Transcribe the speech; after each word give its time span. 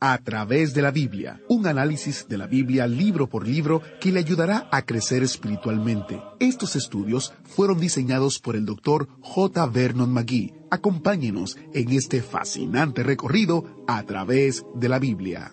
A 0.00 0.18
través 0.18 0.74
de 0.74 0.82
la 0.82 0.92
Biblia, 0.92 1.40
un 1.48 1.66
análisis 1.66 2.28
de 2.28 2.38
la 2.38 2.46
Biblia 2.46 2.86
libro 2.86 3.28
por 3.28 3.48
libro 3.48 3.82
que 4.00 4.12
le 4.12 4.20
ayudará 4.20 4.68
a 4.70 4.82
crecer 4.82 5.24
espiritualmente. 5.24 6.22
Estos 6.38 6.76
estudios 6.76 7.34
fueron 7.42 7.80
diseñados 7.80 8.38
por 8.38 8.54
el 8.54 8.64
doctor 8.64 9.08
J. 9.22 9.66
Vernon 9.66 10.12
McGee. 10.12 10.54
Acompáñenos 10.70 11.58
en 11.74 11.90
este 11.90 12.22
fascinante 12.22 13.02
recorrido 13.02 13.84
a 13.88 14.04
través 14.04 14.64
de 14.76 14.88
la 14.88 15.00
Biblia. 15.00 15.52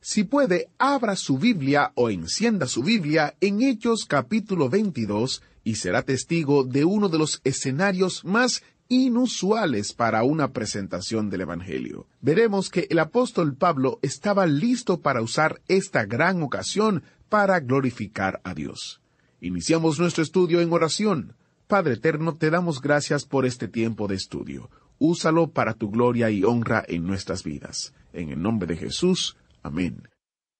Si 0.00 0.24
puede, 0.24 0.70
abra 0.78 1.14
su 1.14 1.38
Biblia 1.38 1.92
o 1.94 2.10
encienda 2.10 2.66
su 2.66 2.82
Biblia 2.82 3.36
en 3.40 3.62
Hechos 3.62 4.06
capítulo 4.06 4.68
22 4.68 5.40
y 5.64 5.76
será 5.76 6.02
testigo 6.02 6.64
de 6.64 6.84
uno 6.84 7.08
de 7.08 7.18
los 7.18 7.40
escenarios 7.42 8.24
más 8.24 8.62
inusuales 8.88 9.94
para 9.94 10.22
una 10.22 10.52
presentación 10.52 11.30
del 11.30 11.40
Evangelio. 11.40 12.06
Veremos 12.20 12.68
que 12.68 12.86
el 12.90 12.98
apóstol 12.98 13.56
Pablo 13.56 13.98
estaba 14.02 14.46
listo 14.46 15.00
para 15.00 15.22
usar 15.22 15.60
esta 15.68 16.04
gran 16.04 16.42
ocasión 16.42 17.02
para 17.28 17.60
glorificar 17.60 18.40
a 18.44 18.54
Dios. 18.54 19.00
Iniciamos 19.40 19.98
nuestro 19.98 20.22
estudio 20.22 20.60
en 20.60 20.72
oración. 20.72 21.34
Padre 21.66 21.94
Eterno, 21.94 22.36
te 22.36 22.50
damos 22.50 22.80
gracias 22.80 23.24
por 23.24 23.46
este 23.46 23.68
tiempo 23.68 24.06
de 24.06 24.16
estudio. 24.16 24.70
Úsalo 24.98 25.50
para 25.50 25.74
tu 25.74 25.90
gloria 25.90 26.30
y 26.30 26.44
honra 26.44 26.84
en 26.86 27.06
nuestras 27.06 27.42
vidas. 27.42 27.94
En 28.12 28.30
el 28.30 28.40
nombre 28.40 28.68
de 28.68 28.76
Jesús. 28.76 29.36
Amén. 29.62 30.08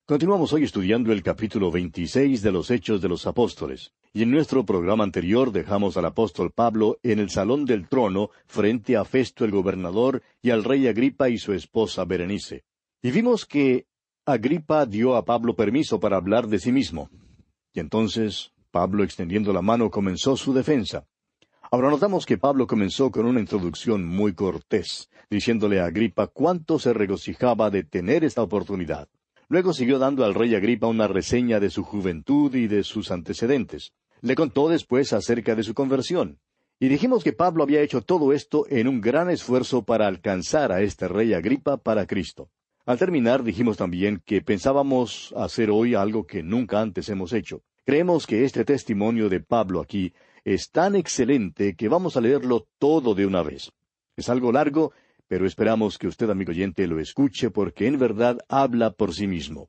Continuamos 0.06 0.52
hoy 0.52 0.64
estudiando 0.64 1.12
el 1.12 1.22
capítulo 1.22 1.70
26 1.70 2.42
de 2.42 2.52
los 2.52 2.70
Hechos 2.70 3.00
de 3.00 3.08
los 3.08 3.26
Apóstoles. 3.26 3.92
Y 4.16 4.22
en 4.22 4.30
nuestro 4.30 4.64
programa 4.64 5.02
anterior 5.02 5.50
dejamos 5.50 5.96
al 5.96 6.04
apóstol 6.04 6.52
Pablo 6.52 6.98
en 7.02 7.18
el 7.18 7.30
salón 7.30 7.64
del 7.64 7.88
trono 7.88 8.30
frente 8.46 8.96
a 8.96 9.04
Festo 9.04 9.44
el 9.44 9.50
gobernador 9.50 10.22
y 10.40 10.50
al 10.50 10.62
rey 10.62 10.86
Agripa 10.86 11.28
y 11.30 11.36
su 11.36 11.52
esposa 11.52 12.04
Berenice. 12.04 12.62
Y 13.02 13.10
vimos 13.10 13.44
que 13.44 13.88
Agripa 14.24 14.86
dio 14.86 15.16
a 15.16 15.24
Pablo 15.24 15.56
permiso 15.56 15.98
para 15.98 16.16
hablar 16.16 16.46
de 16.46 16.60
sí 16.60 16.70
mismo. 16.70 17.10
Y 17.72 17.80
entonces 17.80 18.52
Pablo 18.70 19.02
extendiendo 19.02 19.52
la 19.52 19.62
mano 19.62 19.90
comenzó 19.90 20.36
su 20.36 20.54
defensa. 20.54 21.08
Ahora 21.72 21.90
notamos 21.90 22.24
que 22.24 22.38
Pablo 22.38 22.68
comenzó 22.68 23.10
con 23.10 23.26
una 23.26 23.40
introducción 23.40 24.06
muy 24.06 24.32
cortés, 24.32 25.10
diciéndole 25.28 25.80
a 25.80 25.86
Agripa 25.86 26.28
cuánto 26.28 26.78
se 26.78 26.92
regocijaba 26.92 27.68
de 27.68 27.82
tener 27.82 28.22
esta 28.22 28.42
oportunidad. 28.42 29.08
Luego 29.48 29.72
siguió 29.72 29.98
dando 29.98 30.24
al 30.24 30.34
rey 30.34 30.54
Agripa 30.54 30.86
una 30.86 31.08
reseña 31.08 31.58
de 31.58 31.70
su 31.70 31.82
juventud 31.82 32.54
y 32.54 32.68
de 32.68 32.84
sus 32.84 33.10
antecedentes. 33.10 33.92
Le 34.24 34.36
contó 34.36 34.70
después 34.70 35.12
acerca 35.12 35.54
de 35.54 35.62
su 35.62 35.74
conversión. 35.74 36.38
Y 36.80 36.88
dijimos 36.88 37.22
que 37.22 37.34
Pablo 37.34 37.62
había 37.62 37.82
hecho 37.82 38.00
todo 38.00 38.32
esto 38.32 38.64
en 38.70 38.88
un 38.88 39.02
gran 39.02 39.28
esfuerzo 39.28 39.84
para 39.84 40.06
alcanzar 40.06 40.72
a 40.72 40.80
este 40.80 41.08
rey 41.08 41.34
Agripa 41.34 41.76
para 41.76 42.06
Cristo. 42.06 42.48
Al 42.86 42.96
terminar 42.98 43.42
dijimos 43.42 43.76
también 43.76 44.22
que 44.24 44.40
pensábamos 44.40 45.34
hacer 45.36 45.70
hoy 45.70 45.94
algo 45.94 46.26
que 46.26 46.42
nunca 46.42 46.80
antes 46.80 47.10
hemos 47.10 47.34
hecho. 47.34 47.64
Creemos 47.84 48.26
que 48.26 48.46
este 48.46 48.64
testimonio 48.64 49.28
de 49.28 49.40
Pablo 49.40 49.82
aquí 49.82 50.14
es 50.42 50.70
tan 50.70 50.94
excelente 50.96 51.76
que 51.76 51.90
vamos 51.90 52.16
a 52.16 52.22
leerlo 52.22 52.66
todo 52.78 53.14
de 53.14 53.26
una 53.26 53.42
vez. 53.42 53.72
Es 54.16 54.30
algo 54.30 54.52
largo, 54.52 54.92
pero 55.28 55.46
esperamos 55.46 55.98
que 55.98 56.06
usted, 56.06 56.30
amigo 56.30 56.52
oyente, 56.52 56.86
lo 56.86 56.98
escuche 56.98 57.50
porque 57.50 57.86
en 57.88 57.98
verdad 57.98 58.38
habla 58.48 58.92
por 58.92 59.12
sí 59.12 59.26
mismo. 59.26 59.68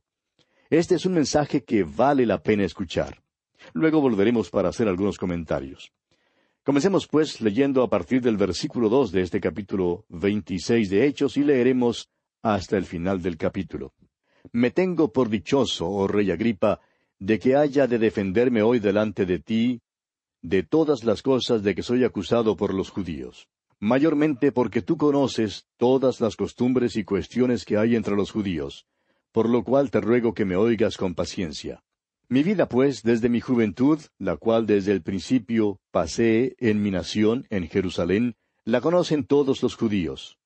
Este 0.70 0.96
es 0.96 1.06
un 1.06 1.14
mensaje 1.14 1.66
que 1.66 1.84
vale 1.84 2.26
la 2.26 2.42
pena 2.42 2.64
escuchar. 2.64 3.25
Luego 3.74 4.02
volveremos 4.02 4.50
para 4.50 4.70
hacer 4.70 4.88
algunos 4.88 5.18
comentarios. 5.18 5.92
Comencemos, 6.64 7.08
pues, 7.08 7.42
leyendo 7.42 7.84
a 7.84 7.90
partir 7.90 8.22
del 8.22 8.38
versículo 8.38 8.90
dos 8.90 9.12
de 9.12 9.22
este 9.22 9.40
capítulo 9.40 10.06
veintiséis 10.10 10.90
de 10.90 11.06
Hechos 11.06 11.38
y 11.38 11.44
leeremos 11.44 12.10
hasta 12.42 12.78
el 12.78 12.86
final 12.86 13.22
del 13.22 13.38
capítulo. 13.38 13.94
Me 14.52 14.72
tengo 14.72 15.12
por 15.12 15.30
dichoso, 15.30 15.90
oh 15.90 16.08
rey 16.08 16.32
Agripa, 16.32 16.80
de 17.20 17.40
que 17.40 17.56
haya 17.56 17.88
de 17.88 17.98
defenderme 17.98 18.62
hoy 18.62 18.80
delante 18.80 19.26
de 19.26 19.40
ti 19.40 19.82
de 20.42 20.62
todas 20.62 21.04
las 21.04 21.22
cosas 21.24 21.64
de 21.64 21.74
que 21.74 21.82
soy 21.82 22.04
acusado 22.04 22.56
por 22.56 22.74
los 22.74 22.92
judíos, 22.92 23.48
mayormente 23.80 24.52
porque 24.52 24.84
tú 24.84 24.96
conoces 24.96 25.66
todas 25.78 26.22
las 26.22 26.36
costumbres 26.36 26.96
y 26.98 27.04
cuestiones 27.04 27.66
que 27.66 27.78
hay 27.78 27.96
entre 27.96 28.16
los 28.16 28.32
judíos, 28.32 28.86
por 29.32 29.50
lo 29.50 29.64
cual 29.64 29.90
te 29.90 30.02
ruego 30.02 30.34
que 30.34 30.46
me 30.46 30.56
oigas 30.56 30.98
con 30.98 31.16
paciencia. 31.16 31.84
Mi 32.28 32.42
vida, 32.42 32.68
pues, 32.68 33.04
desde 33.04 33.30
mi 33.30 33.40
juventud, 33.40 34.00
la 34.18 34.36
cual 34.36 34.66
desde 34.66 34.92
el 34.92 35.04
principio 35.04 35.80
pasé 35.92 36.56
en 36.60 36.82
mi 36.82 36.90
nación, 36.90 37.46
en 37.52 37.68
Jerusalén, 37.68 38.36
la 38.64 38.82
conocen 38.82 39.26
todos 39.26 39.62
los 39.62 39.76
judíos, 39.76 40.40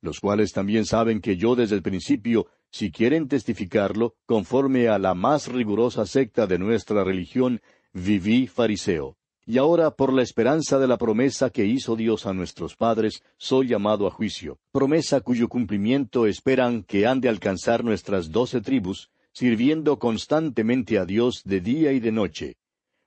los 0.00 0.20
cuales 0.20 0.52
también 0.52 0.86
saben 0.86 1.20
que 1.20 1.36
yo 1.36 1.54
desde 1.54 1.76
el 1.76 1.82
principio, 1.82 2.46
si 2.70 2.90
quieren 2.90 3.28
testificarlo, 3.28 4.14
conforme 4.24 4.88
a 4.88 4.98
la 4.98 5.12
más 5.12 5.48
rigurosa 5.48 6.06
secta 6.06 6.46
de 6.46 6.58
nuestra 6.58 7.04
religión, 7.04 7.60
viví 7.92 8.46
fariseo. 8.46 9.18
Y 9.44 9.58
ahora, 9.58 9.90
por 9.90 10.14
la 10.14 10.22
esperanza 10.22 10.78
de 10.78 10.88
la 10.88 10.96
promesa 10.96 11.50
que 11.50 11.66
hizo 11.66 11.96
Dios 11.96 12.24
a 12.24 12.32
nuestros 12.32 12.76
padres, 12.76 13.22
soy 13.36 13.68
llamado 13.68 14.06
a 14.06 14.10
juicio, 14.10 14.58
promesa 14.72 15.20
cuyo 15.20 15.48
cumplimiento 15.48 16.26
esperan 16.26 16.82
que 16.82 17.06
han 17.06 17.20
de 17.20 17.28
alcanzar 17.28 17.84
nuestras 17.84 18.30
doce 18.30 18.62
tribus, 18.62 19.10
sirviendo 19.36 19.98
constantemente 19.98 20.98
a 20.98 21.04
Dios 21.04 21.42
de 21.44 21.60
día 21.60 21.92
y 21.92 22.00
de 22.00 22.10
noche. 22.10 22.56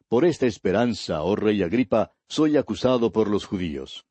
Por 0.07 0.25
esta 0.25 0.45
esperanza, 0.45 1.23
oh 1.23 1.35
rey 1.35 1.63
Agripa, 1.63 2.11
soy 2.27 2.55
acusado 2.55 3.11
por 3.11 3.27
los 3.27 3.45
judíos. 3.45 4.05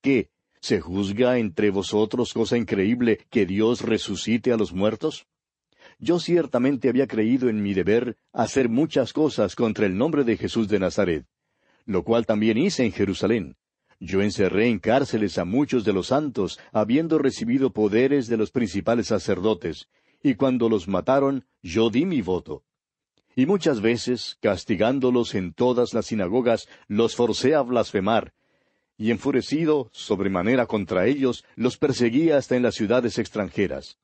¿Qué? 0.00 0.30
¿Se 0.62 0.80
juzga 0.80 1.36
entre 1.36 1.68
vosotros 1.68 2.32
cosa 2.32 2.56
increíble 2.56 3.18
que 3.28 3.44
Dios 3.44 3.82
resucite 3.82 4.50
a 4.50 4.56
los 4.56 4.72
muertos? 4.72 5.26
Yo 5.98 6.18
ciertamente 6.20 6.88
había 6.88 7.06
creído 7.06 7.50
en 7.50 7.62
mi 7.62 7.74
deber 7.74 8.16
hacer 8.32 8.70
muchas 8.70 9.12
cosas 9.12 9.54
contra 9.54 9.84
el 9.84 9.98
nombre 9.98 10.24
de 10.24 10.38
Jesús 10.38 10.68
de 10.68 10.78
Nazaret, 10.78 11.26
lo 11.84 12.02
cual 12.02 12.24
también 12.24 12.56
hice 12.56 12.86
en 12.86 12.92
Jerusalén. 12.92 13.56
Yo 14.00 14.22
encerré 14.22 14.68
en 14.68 14.78
cárceles 14.78 15.36
a 15.36 15.44
muchos 15.44 15.84
de 15.84 15.92
los 15.92 16.06
santos, 16.06 16.58
habiendo 16.72 17.18
recibido 17.18 17.74
poderes 17.74 18.28
de 18.28 18.38
los 18.38 18.52
principales 18.52 19.08
sacerdotes, 19.08 19.88
y 20.22 20.34
cuando 20.34 20.68
los 20.68 20.88
mataron, 20.88 21.46
yo 21.62 21.90
di 21.90 22.04
mi 22.04 22.22
voto. 22.22 22.64
Y 23.36 23.46
muchas 23.46 23.80
veces, 23.80 24.36
castigándolos 24.40 25.34
en 25.34 25.52
todas 25.52 25.94
las 25.94 26.06
sinagogas, 26.06 26.68
los 26.88 27.14
forcé 27.14 27.54
a 27.54 27.62
blasfemar, 27.62 28.32
y 28.96 29.12
enfurecido 29.12 29.90
sobremanera 29.92 30.66
contra 30.66 31.06
ellos, 31.06 31.44
los 31.54 31.78
perseguía 31.78 32.36
hasta 32.36 32.56
en 32.56 32.64
las 32.64 32.74
ciudades 32.74 33.18
extranjeras. 33.18 33.98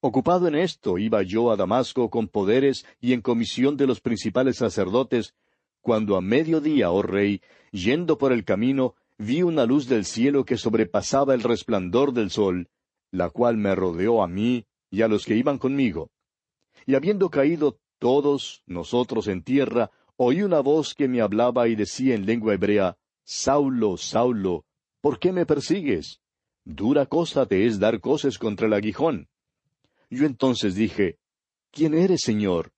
Ocupado 0.00 0.46
en 0.46 0.54
esto, 0.54 0.98
iba 0.98 1.22
yo 1.22 1.50
a 1.50 1.56
Damasco 1.56 2.10
con 2.10 2.28
poderes 2.28 2.86
y 3.00 3.14
en 3.14 3.22
comisión 3.22 3.76
de 3.76 3.86
los 3.86 4.00
principales 4.00 4.58
sacerdotes, 4.58 5.34
cuando 5.80 6.16
a 6.16 6.20
mediodía, 6.20 6.90
oh 6.90 7.02
rey, 7.02 7.40
yendo 7.72 8.18
por 8.18 8.32
el 8.32 8.44
camino, 8.44 8.94
vi 9.16 9.42
una 9.42 9.64
luz 9.64 9.88
del 9.88 10.04
cielo 10.04 10.44
que 10.44 10.58
sobrepasaba 10.58 11.34
el 11.34 11.42
resplandor 11.42 12.12
del 12.12 12.30
sol, 12.30 12.68
la 13.10 13.30
cual 13.30 13.56
me 13.56 13.74
rodeó 13.74 14.22
a 14.22 14.28
mí 14.28 14.66
y 14.90 15.02
a 15.02 15.08
los 15.08 15.24
que 15.24 15.36
iban 15.36 15.58
conmigo. 15.58 16.10
Y 16.86 16.94
habiendo 16.94 17.30
caído 17.30 17.78
todos 17.98 18.62
nosotros 18.66 19.28
en 19.28 19.42
tierra, 19.42 19.90
oí 20.16 20.42
una 20.42 20.60
voz 20.60 20.94
que 20.94 21.08
me 21.08 21.20
hablaba 21.20 21.68
y 21.68 21.74
decía 21.74 22.14
en 22.14 22.26
lengua 22.26 22.54
hebrea, 22.54 22.96
Saulo, 23.24 23.96
Saulo, 23.96 24.64
¿por 25.00 25.18
qué 25.18 25.32
me 25.32 25.46
persigues? 25.46 26.20
Dura 26.64 27.06
cosa 27.06 27.46
te 27.46 27.66
es 27.66 27.78
dar 27.78 28.00
coces 28.00 28.38
contra 28.38 28.66
el 28.66 28.72
aguijón. 28.72 29.28
Yo 30.10 30.24
entonces 30.26 30.74
dije, 30.74 31.18
¿quién 31.70 31.94
eres, 31.94 32.22
Señor? 32.22 32.72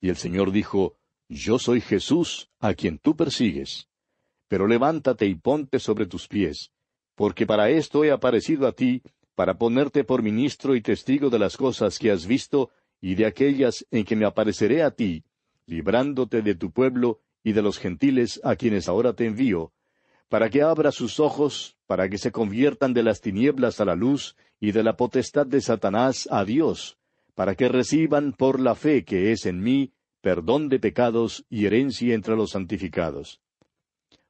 Y 0.00 0.08
el 0.08 0.16
Señor 0.16 0.52
dijo, 0.52 0.96
Yo 1.28 1.58
soy 1.58 1.80
Jesús, 1.80 2.50
a 2.58 2.74
quien 2.74 2.98
tú 2.98 3.16
persigues. 3.16 3.88
Pero 4.48 4.66
levántate 4.66 5.26
y 5.26 5.34
ponte 5.34 5.78
sobre 5.78 6.06
tus 6.06 6.26
pies, 6.26 6.72
porque 7.14 7.46
para 7.46 7.70
esto 7.70 8.04
he 8.04 8.10
aparecido 8.10 8.66
a 8.66 8.72
ti, 8.72 9.02
para 9.40 9.56
ponerte 9.56 10.04
por 10.04 10.22
ministro 10.22 10.76
y 10.76 10.82
testigo 10.82 11.30
de 11.30 11.38
las 11.38 11.56
cosas 11.56 11.98
que 11.98 12.10
has 12.10 12.26
visto 12.26 12.68
y 13.00 13.14
de 13.14 13.24
aquellas 13.24 13.86
en 13.90 14.04
que 14.04 14.14
me 14.14 14.26
apareceré 14.26 14.82
a 14.82 14.90
ti, 14.90 15.24
librándote 15.64 16.42
de 16.42 16.54
tu 16.54 16.72
pueblo 16.72 17.22
y 17.42 17.52
de 17.52 17.62
los 17.62 17.78
gentiles 17.78 18.38
a 18.44 18.54
quienes 18.54 18.86
ahora 18.86 19.14
te 19.14 19.24
envío, 19.24 19.72
para 20.28 20.50
que 20.50 20.60
abra 20.60 20.92
sus 20.92 21.18
ojos, 21.20 21.78
para 21.86 22.10
que 22.10 22.18
se 22.18 22.32
conviertan 22.32 22.92
de 22.92 23.02
las 23.02 23.22
tinieblas 23.22 23.80
a 23.80 23.86
la 23.86 23.96
luz 23.96 24.36
y 24.60 24.72
de 24.72 24.82
la 24.82 24.98
potestad 24.98 25.46
de 25.46 25.62
Satanás 25.62 26.28
a 26.30 26.44
Dios, 26.44 26.98
para 27.34 27.54
que 27.54 27.70
reciban 27.70 28.34
por 28.34 28.60
la 28.60 28.74
fe 28.74 29.06
que 29.06 29.32
es 29.32 29.46
en 29.46 29.62
mí 29.62 29.94
perdón 30.20 30.68
de 30.68 30.78
pecados 30.78 31.46
y 31.48 31.64
herencia 31.64 32.14
entre 32.14 32.36
los 32.36 32.50
santificados. 32.50 33.40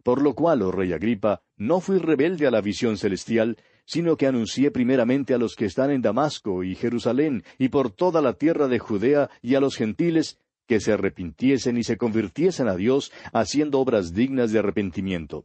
Por 0.02 0.23
lo 0.23 0.35
cual, 0.35 0.62
oh 0.62 0.73
rey 0.73 0.93
Agripa, 0.93 1.43
no 1.56 1.81
fui 1.81 1.99
rebelde 1.99 2.47
a 2.47 2.50
la 2.50 2.61
visión 2.61 2.97
celestial, 2.97 3.58
sino 3.85 4.17
que 4.17 4.26
anuncié 4.26 4.70
primeramente 4.70 5.35
a 5.35 5.38
los 5.38 5.56
que 5.56 5.67
están 5.67 5.91
en 5.91 6.00
Damasco 6.00 6.64
y 6.64 6.75
Jerusalén 6.75 7.44
y 7.58 7.69
por 7.69 7.91
toda 7.91 8.23
la 8.23 8.35
tierra 8.35 8.69
de 8.69 8.79
Judea 8.79 9.31
y 9.43 9.56
a 9.56 9.61
los 9.61 9.76
gentiles 9.76 10.38
que 10.67 10.81
se 10.81 10.93
arrepintiesen 10.93 11.76
y 11.76 11.82
se 11.82 11.97
convirtiesen 11.97 12.69
a 12.69 12.76
Dios 12.76 13.11
haciendo 13.32 13.81
obras 13.81 14.14
dignas 14.14 14.52
de 14.52 14.61
arrepentimiento. 14.61 15.44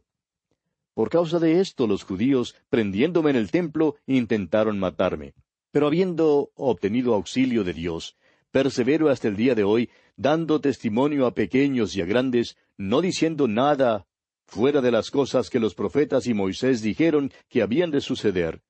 Por 0.94 1.10
causa 1.10 1.38
de 1.38 1.60
esto 1.60 1.86
los 1.86 2.04
judíos, 2.04 2.54
prendiéndome 2.70 3.30
en 3.30 3.36
el 3.36 3.50
templo, 3.50 3.96
intentaron 4.06 4.78
matarme. 4.78 5.34
Pero 5.72 5.88
habiendo 5.88 6.52
obtenido 6.54 7.12
auxilio 7.14 7.64
de 7.64 7.74
Dios, 7.74 8.16
persevero 8.50 9.10
hasta 9.10 9.28
el 9.28 9.36
día 9.36 9.54
de 9.54 9.64
hoy, 9.64 9.90
dando 10.16 10.60
testimonio 10.60 11.26
a 11.26 11.34
pequeños 11.34 11.94
y 11.96 12.00
a 12.00 12.06
grandes, 12.06 12.56
no 12.78 13.02
diciendo 13.02 13.48
nada 13.48 14.06
fuera 14.46 14.80
de 14.80 14.90
las 14.90 15.10
cosas 15.10 15.50
que 15.50 15.60
los 15.60 15.74
profetas 15.74 16.26
y 16.26 16.34
Moisés 16.34 16.82
dijeron 16.82 17.32
que 17.48 17.62
habían 17.62 17.90
de 17.90 18.00
suceder, 18.00 18.62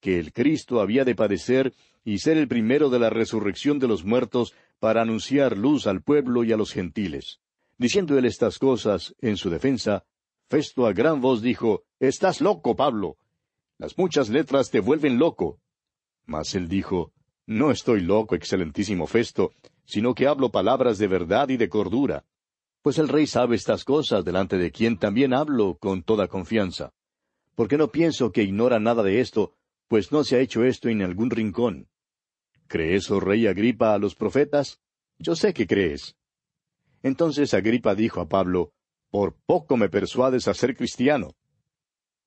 que 0.00 0.18
el 0.18 0.32
Cristo 0.32 0.80
había 0.80 1.04
de 1.04 1.14
padecer 1.14 1.72
y 2.04 2.18
ser 2.18 2.38
el 2.38 2.48
primero 2.48 2.90
de 2.90 2.98
la 2.98 3.10
resurrección 3.10 3.78
de 3.78 3.88
los 3.88 4.04
muertos 4.04 4.54
para 4.78 5.02
anunciar 5.02 5.56
luz 5.56 5.86
al 5.86 6.02
pueblo 6.02 6.44
y 6.44 6.52
a 6.52 6.56
los 6.56 6.72
gentiles. 6.72 7.40
Diciendo 7.76 8.18
él 8.18 8.24
estas 8.24 8.58
cosas 8.58 9.14
en 9.20 9.36
su 9.36 9.50
defensa, 9.50 10.04
Festo 10.48 10.86
a 10.86 10.92
gran 10.92 11.20
voz 11.20 11.42
dijo, 11.42 11.84
Estás 12.00 12.40
loco, 12.40 12.74
Pablo. 12.74 13.18
Las 13.76 13.98
muchas 13.98 14.30
letras 14.30 14.70
te 14.70 14.80
vuelven 14.80 15.18
loco. 15.18 15.60
Mas 16.24 16.54
él 16.54 16.68
dijo, 16.68 17.12
No 17.46 17.70
estoy 17.70 18.00
loco, 18.00 18.34
excelentísimo 18.34 19.06
Festo, 19.06 19.52
sino 19.84 20.14
que 20.14 20.26
hablo 20.26 20.50
palabras 20.50 20.98
de 20.98 21.06
verdad 21.06 21.50
y 21.50 21.58
de 21.58 21.68
cordura. 21.68 22.24
Pues 22.82 22.98
el 22.98 23.08
rey 23.08 23.26
sabe 23.26 23.56
estas 23.56 23.84
cosas, 23.84 24.24
delante 24.24 24.56
de 24.56 24.70
quien 24.70 24.98
también 24.98 25.34
hablo 25.34 25.76
con 25.78 26.02
toda 26.02 26.28
confianza. 26.28 26.92
Porque 27.54 27.76
no 27.76 27.88
pienso 27.88 28.30
que 28.30 28.42
ignora 28.42 28.78
nada 28.78 29.02
de 29.02 29.20
esto, 29.20 29.54
pues 29.88 30.12
no 30.12 30.22
se 30.22 30.36
ha 30.36 30.40
hecho 30.40 30.64
esto 30.64 30.88
en 30.88 31.02
algún 31.02 31.30
rincón. 31.30 31.88
¿Crees, 32.68 33.10
oh 33.10 33.18
rey 33.18 33.46
Agripa, 33.46 33.94
a 33.94 33.98
los 33.98 34.14
profetas? 34.14 34.80
Yo 35.18 35.34
sé 35.34 35.52
que 35.52 35.66
crees. 35.66 36.16
Entonces 37.02 37.54
Agripa 37.54 37.94
dijo 37.94 38.20
a 38.20 38.28
Pablo, 38.28 38.72
Por 39.10 39.34
poco 39.46 39.76
me 39.76 39.88
persuades 39.88 40.46
a 40.48 40.54
ser 40.54 40.76
cristiano. 40.76 41.34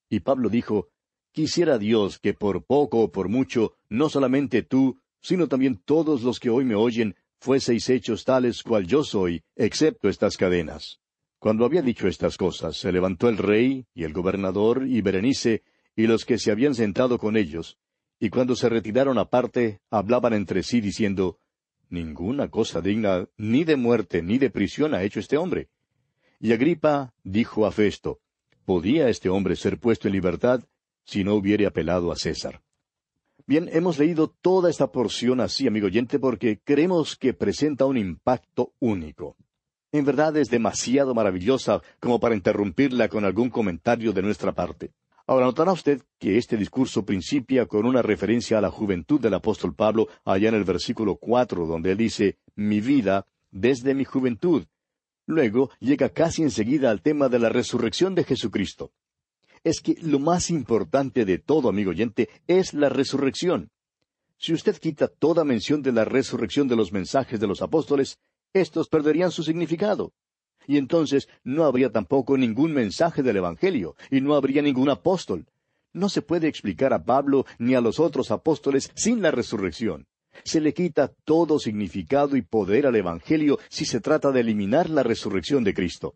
Y 0.09 0.21
Pablo 0.21 0.49
dijo, 0.49 0.89
Quisiera 1.31 1.77
Dios 1.77 2.19
que 2.19 2.33
por 2.33 2.65
poco 2.65 2.99
o 2.99 3.11
por 3.11 3.29
mucho, 3.29 3.77
no 3.87 4.09
solamente 4.09 4.63
tú, 4.63 4.99
sino 5.21 5.47
también 5.47 5.77
todos 5.77 6.23
los 6.23 6.39
que 6.39 6.49
hoy 6.49 6.65
me 6.65 6.75
oyen, 6.75 7.15
fueseis 7.41 7.89
hechos 7.89 8.23
tales 8.23 8.61
cual 8.61 8.85
yo 8.85 9.03
soy, 9.03 9.43
excepto 9.55 10.07
estas 10.07 10.37
cadenas. 10.37 10.99
Cuando 11.39 11.65
había 11.65 11.81
dicho 11.81 12.07
estas 12.07 12.37
cosas, 12.37 12.77
se 12.77 12.91
levantó 12.91 13.27
el 13.27 13.37
rey, 13.37 13.87
y 13.95 14.03
el 14.03 14.13
gobernador, 14.13 14.85
y 14.87 15.01
Berenice, 15.01 15.63
y 15.95 16.05
los 16.05 16.23
que 16.23 16.37
se 16.37 16.51
habían 16.51 16.75
sentado 16.75 17.17
con 17.17 17.35
ellos, 17.35 17.79
y 18.19 18.29
cuando 18.29 18.55
se 18.55 18.69
retiraron 18.69 19.17
aparte, 19.17 19.81
hablaban 19.89 20.33
entre 20.33 20.61
sí 20.61 20.79
diciendo, 20.79 21.39
Ninguna 21.89 22.49
cosa 22.49 22.79
digna 22.79 23.27
ni 23.35 23.63
de 23.63 23.75
muerte 23.75 24.21
ni 24.21 24.37
de 24.37 24.51
prisión 24.51 24.93
ha 24.93 25.03
hecho 25.03 25.19
este 25.19 25.35
hombre. 25.35 25.69
Y 26.39 26.53
Agripa 26.53 27.13
dijo 27.23 27.65
a 27.65 27.71
Festo, 27.71 28.19
¿Podía 28.63 29.09
este 29.09 29.29
hombre 29.29 29.55
ser 29.55 29.79
puesto 29.79 30.07
en 30.07 30.13
libertad 30.13 30.63
si 31.03 31.23
no 31.23 31.33
hubiere 31.33 31.65
apelado 31.65 32.11
a 32.11 32.15
César. 32.15 32.61
Bien, 33.47 33.69
hemos 33.71 33.97
leído 33.97 34.27
toda 34.27 34.69
esta 34.69 34.91
porción 34.91 35.41
así, 35.41 35.67
amigo 35.67 35.87
oyente, 35.87 36.19
porque 36.19 36.59
creemos 36.63 37.15
que 37.15 37.33
presenta 37.33 37.85
un 37.85 37.97
impacto 37.97 38.73
único. 38.79 39.35
En 39.91 40.05
verdad 40.05 40.37
es 40.37 40.49
demasiado 40.49 41.13
maravillosa 41.13 41.81
como 41.99 42.19
para 42.19 42.35
interrumpirla 42.35 43.09
con 43.09 43.25
algún 43.25 43.49
comentario 43.49 44.13
de 44.13 44.21
nuestra 44.21 44.53
parte. 44.53 44.91
Ahora 45.27 45.45
notará 45.45 45.71
usted 45.71 46.01
que 46.19 46.37
este 46.37 46.57
discurso 46.57 47.05
principia 47.05 47.65
con 47.65 47.85
una 47.85 48.01
referencia 48.01 48.57
a 48.57 48.61
la 48.61 48.69
juventud 48.69 49.19
del 49.19 49.33
apóstol 49.33 49.75
Pablo 49.75 50.07
allá 50.23 50.49
en 50.49 50.55
el 50.55 50.63
versículo 50.63 51.15
cuatro, 51.15 51.65
donde 51.65 51.91
él 51.91 51.97
dice 51.97 52.37
mi 52.55 52.79
vida 52.79 53.25
desde 53.49 53.93
mi 53.93 54.05
juventud. 54.05 54.65
Luego 55.25 55.71
llega 55.79 56.09
casi 56.09 56.43
enseguida 56.43 56.89
al 56.89 57.01
tema 57.01 57.29
de 57.29 57.39
la 57.39 57.49
resurrección 57.49 58.15
de 58.15 58.23
Jesucristo 58.23 58.91
es 59.63 59.81
que 59.81 59.95
lo 60.01 60.19
más 60.19 60.49
importante 60.49 61.25
de 61.25 61.37
todo, 61.37 61.69
amigo 61.69 61.91
oyente, 61.91 62.29
es 62.47 62.73
la 62.73 62.89
resurrección. 62.89 63.69
Si 64.37 64.53
usted 64.53 64.75
quita 64.77 65.07
toda 65.07 65.43
mención 65.43 65.83
de 65.83 65.91
la 65.91 66.03
resurrección 66.03 66.67
de 66.67 66.75
los 66.75 66.91
mensajes 66.91 67.39
de 67.39 67.47
los 67.47 67.61
apóstoles, 67.61 68.17
estos 68.53 68.89
perderían 68.89 69.31
su 69.31 69.43
significado. 69.43 70.13
Y 70.67 70.77
entonces 70.77 71.27
no 71.43 71.65
habría 71.65 71.91
tampoco 71.91 72.37
ningún 72.37 72.73
mensaje 72.73 73.23
del 73.23 73.37
Evangelio, 73.37 73.95
y 74.09 74.21
no 74.21 74.35
habría 74.35 74.61
ningún 74.61 74.89
apóstol. 74.89 75.45
No 75.93 76.09
se 76.09 76.21
puede 76.21 76.47
explicar 76.47 76.93
a 76.93 77.03
Pablo 77.03 77.45
ni 77.59 77.75
a 77.75 77.81
los 77.81 77.99
otros 77.99 78.31
apóstoles 78.31 78.91
sin 78.95 79.21
la 79.21 79.31
resurrección. 79.31 80.07
Se 80.43 80.61
le 80.61 80.73
quita 80.73 81.11
todo 81.25 81.59
significado 81.59 82.35
y 82.35 82.41
poder 82.41 82.87
al 82.87 82.95
Evangelio 82.95 83.59
si 83.69 83.85
se 83.85 83.99
trata 83.99 84.31
de 84.31 84.39
eliminar 84.39 84.89
la 84.89 85.03
resurrección 85.03 85.63
de 85.63 85.73
Cristo. 85.73 86.15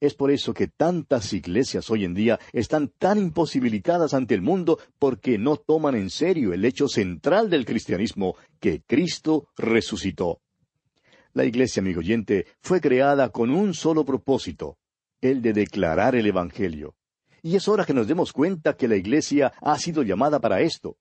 Es 0.00 0.14
por 0.14 0.30
eso 0.30 0.52
que 0.52 0.68
tantas 0.68 1.32
iglesias 1.32 1.88
hoy 1.90 2.04
en 2.04 2.14
día 2.14 2.38
están 2.52 2.88
tan 2.88 3.18
imposibilitadas 3.18 4.12
ante 4.12 4.34
el 4.34 4.42
mundo 4.42 4.78
porque 4.98 5.38
no 5.38 5.56
toman 5.56 5.94
en 5.94 6.10
serio 6.10 6.52
el 6.52 6.64
hecho 6.64 6.88
central 6.88 7.48
del 7.48 7.64
cristianismo, 7.64 8.36
que 8.60 8.82
Cristo 8.82 9.48
resucitó. 9.56 10.40
La 11.32 11.44
iglesia, 11.44 11.80
amigo 11.80 12.00
oyente, 12.00 12.46
fue 12.60 12.80
creada 12.80 13.30
con 13.30 13.50
un 13.50 13.74
solo 13.74 14.04
propósito, 14.04 14.78
el 15.20 15.42
de 15.42 15.52
declarar 15.52 16.14
el 16.14 16.26
Evangelio. 16.26 16.94
Y 17.42 17.56
es 17.56 17.68
hora 17.68 17.84
que 17.84 17.94
nos 17.94 18.06
demos 18.06 18.32
cuenta 18.32 18.76
que 18.76 18.88
la 18.88 18.96
iglesia 18.96 19.52
ha 19.60 19.78
sido 19.78 20.02
llamada 20.02 20.40
para 20.40 20.60
esto. 20.60 20.96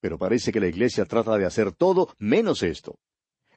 Pero 0.00 0.18
parece 0.18 0.50
que 0.50 0.60
la 0.60 0.66
iglesia 0.66 1.04
trata 1.04 1.36
de 1.36 1.46
hacer 1.46 1.72
todo 1.72 2.08
menos 2.18 2.62
esto. 2.62 2.98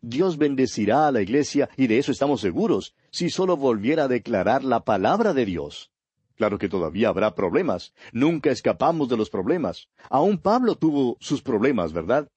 Dios 0.04 0.38
bendecirá 0.38 1.08
a 1.08 1.12
la 1.14 1.22
iglesia 1.22 1.70
y 1.78 1.88
de 1.88 1.98
eso 1.98 2.12
estamos 2.12 2.42
seguros, 2.42 2.94
si 3.10 3.30
solo 3.30 3.56
volviera 3.56 4.04
a 4.04 4.08
declarar 4.10 4.66
la 4.66 4.82
palabra 4.82 5.34
de 5.34 5.46
Dios. 5.46 5.92
Claro 6.36 6.58
que 6.58 6.68
todavía 6.68 7.08
habrá 7.08 7.36
problemas. 7.36 7.94
Nunca 8.12 8.52
escapamos 8.52 9.08
de 9.08 9.16
los 9.16 9.30
problemas. 9.30 9.88
Aún 10.10 10.40
Pablo 10.40 10.76
tuvo 10.76 11.16
sus 11.22 11.42
problemas, 11.42 11.94
¿verdad? 11.94 12.28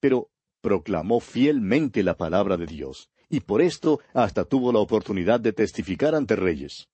Pero 0.00 0.28
proclamó 0.60 1.20
fielmente 1.20 2.02
la 2.02 2.16
palabra 2.16 2.56
de 2.56 2.66
Dios, 2.66 3.10
y 3.28 3.40
por 3.40 3.62
esto 3.62 4.00
hasta 4.12 4.44
tuvo 4.44 4.72
la 4.72 4.80
oportunidad 4.80 5.38
de 5.38 5.52
testificar 5.52 6.16
ante 6.16 6.34
reyes. 6.34 6.88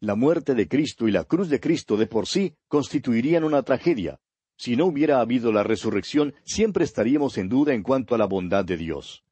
La 0.00 0.16
muerte 0.16 0.56
de 0.56 0.66
Cristo 0.66 1.06
y 1.06 1.12
la 1.12 1.22
cruz 1.22 1.48
de 1.48 1.60
Cristo 1.60 1.96
de 1.96 2.08
por 2.08 2.26
sí 2.26 2.56
constituirían 2.66 3.44
una 3.44 3.62
tragedia. 3.62 4.18
Si 4.56 4.74
no 4.74 4.86
hubiera 4.86 5.20
habido 5.20 5.52
la 5.52 5.62
resurrección, 5.62 6.34
siempre 6.42 6.84
estaríamos 6.84 7.38
en 7.38 7.48
duda 7.48 7.74
en 7.74 7.84
cuanto 7.84 8.16
a 8.16 8.18
la 8.18 8.26
bondad 8.26 8.64
de 8.64 8.76
Dios. 8.76 9.22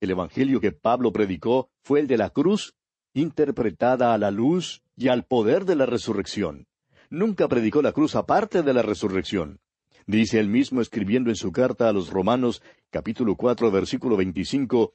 El 0.00 0.10
Evangelio 0.10 0.60
que 0.60 0.72
Pablo 0.72 1.12
predicó 1.12 1.68
fue 1.82 2.00
el 2.00 2.06
de 2.06 2.16
la 2.16 2.30
cruz, 2.30 2.74
interpretada 3.12 4.14
a 4.14 4.18
la 4.18 4.30
luz 4.30 4.82
y 4.96 5.08
al 5.08 5.24
poder 5.24 5.66
de 5.66 5.76
la 5.76 5.84
resurrección. 5.84 6.66
Nunca 7.10 7.48
predicó 7.48 7.82
la 7.82 7.92
cruz 7.92 8.16
aparte 8.16 8.62
de 8.62 8.72
la 8.72 8.82
resurrección. 8.82 9.60
Dice 10.06 10.40
él 10.40 10.48
mismo 10.48 10.80
escribiendo 10.80 11.28
en 11.28 11.36
su 11.36 11.52
carta 11.52 11.88
a 11.88 11.92
los 11.92 12.10
Romanos, 12.10 12.62
capítulo 12.88 13.36
cuatro, 13.36 13.70
versículo 13.70 14.16
veinticinco, 14.16 14.94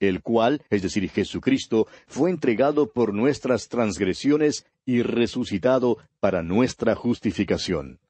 el 0.00 0.20
cual, 0.20 0.62
es 0.68 0.82
decir, 0.82 1.08
Jesucristo, 1.08 1.86
fue 2.06 2.30
entregado 2.30 2.92
por 2.92 3.14
nuestras 3.14 3.68
transgresiones 3.68 4.66
y 4.84 5.02
resucitado 5.02 5.98
para 6.20 6.42
nuestra 6.42 6.94
justificación. 6.94 8.00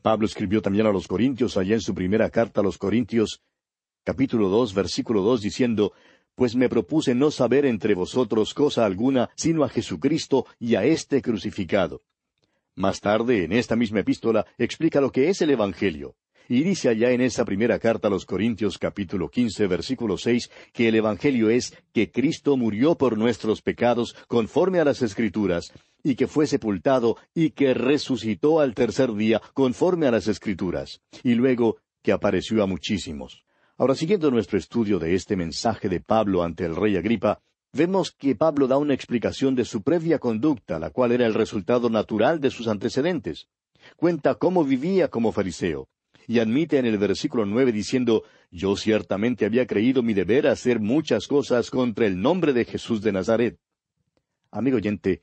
Pablo 0.00 0.26
escribió 0.26 0.62
también 0.62 0.86
a 0.86 0.92
los 0.92 1.08
Corintios 1.08 1.56
allá 1.56 1.74
en 1.74 1.80
su 1.80 1.94
primera 1.94 2.30
carta 2.30 2.60
a 2.60 2.64
los 2.64 2.78
Corintios, 2.78 3.42
capítulo 4.08 4.48
dos, 4.48 4.72
versículo 4.72 5.20
dos, 5.20 5.42
diciendo, 5.42 5.92
Pues 6.34 6.56
me 6.56 6.70
propuse 6.70 7.14
no 7.14 7.30
saber 7.30 7.66
entre 7.66 7.92
vosotros 7.94 8.54
cosa 8.54 8.86
alguna, 8.86 9.28
sino 9.36 9.64
a 9.64 9.68
Jesucristo 9.68 10.46
y 10.58 10.76
a 10.76 10.84
éste 10.86 11.20
crucificado. 11.20 12.00
Más 12.74 13.00
tarde, 13.00 13.44
en 13.44 13.52
esta 13.52 13.76
misma 13.76 14.00
epístola, 14.00 14.46
explica 14.56 15.02
lo 15.02 15.12
que 15.12 15.28
es 15.28 15.42
el 15.42 15.50
Evangelio. 15.50 16.16
Y 16.48 16.62
dice 16.62 16.88
allá 16.88 17.10
en 17.10 17.20
esa 17.20 17.44
primera 17.44 17.78
carta 17.78 18.08
a 18.08 18.10
los 18.10 18.24
Corintios 18.24 18.78
capítulo 18.78 19.28
quince 19.28 19.66
versículo 19.66 20.16
seis 20.16 20.50
que 20.72 20.88
el 20.88 20.94
Evangelio 20.94 21.50
es 21.50 21.76
que 21.92 22.10
Cristo 22.10 22.56
murió 22.56 22.96
por 22.96 23.18
nuestros 23.18 23.60
pecados 23.60 24.16
conforme 24.26 24.80
a 24.80 24.86
las 24.86 25.02
Escrituras, 25.02 25.70
y 26.02 26.14
que 26.14 26.28
fue 26.28 26.46
sepultado 26.46 27.18
y 27.34 27.50
que 27.50 27.74
resucitó 27.74 28.60
al 28.60 28.74
tercer 28.74 29.12
día 29.12 29.42
conforme 29.52 30.06
a 30.06 30.12
las 30.12 30.28
Escrituras, 30.28 31.02
y 31.22 31.34
luego 31.34 31.76
que 32.02 32.12
apareció 32.12 32.62
a 32.62 32.66
muchísimos. 32.66 33.44
Ahora, 33.80 33.94
siguiendo 33.94 34.32
nuestro 34.32 34.58
estudio 34.58 34.98
de 34.98 35.14
este 35.14 35.36
mensaje 35.36 35.88
de 35.88 36.00
Pablo 36.00 36.42
ante 36.42 36.64
el 36.64 36.74
rey 36.74 36.96
Agripa, 36.96 37.38
vemos 37.72 38.10
que 38.10 38.34
Pablo 38.34 38.66
da 38.66 38.76
una 38.76 38.92
explicación 38.92 39.54
de 39.54 39.64
su 39.64 39.82
previa 39.82 40.18
conducta, 40.18 40.80
la 40.80 40.90
cual 40.90 41.12
era 41.12 41.26
el 41.26 41.34
resultado 41.34 41.88
natural 41.88 42.40
de 42.40 42.50
sus 42.50 42.66
antecedentes. 42.66 43.46
Cuenta 43.94 44.34
cómo 44.34 44.64
vivía 44.64 45.06
como 45.06 45.30
fariseo 45.30 45.88
y 46.26 46.40
admite 46.40 46.78
en 46.78 46.86
el 46.86 46.98
versículo 46.98 47.46
nueve 47.46 47.70
diciendo 47.70 48.24
Yo 48.50 48.74
ciertamente 48.74 49.46
había 49.46 49.64
creído 49.64 50.02
mi 50.02 50.12
deber 50.12 50.48
hacer 50.48 50.80
muchas 50.80 51.28
cosas 51.28 51.70
contra 51.70 52.04
el 52.04 52.20
nombre 52.20 52.52
de 52.52 52.64
Jesús 52.64 53.00
de 53.00 53.12
Nazaret. 53.12 53.60
Amigo 54.50 54.78
oyente, 54.78 55.22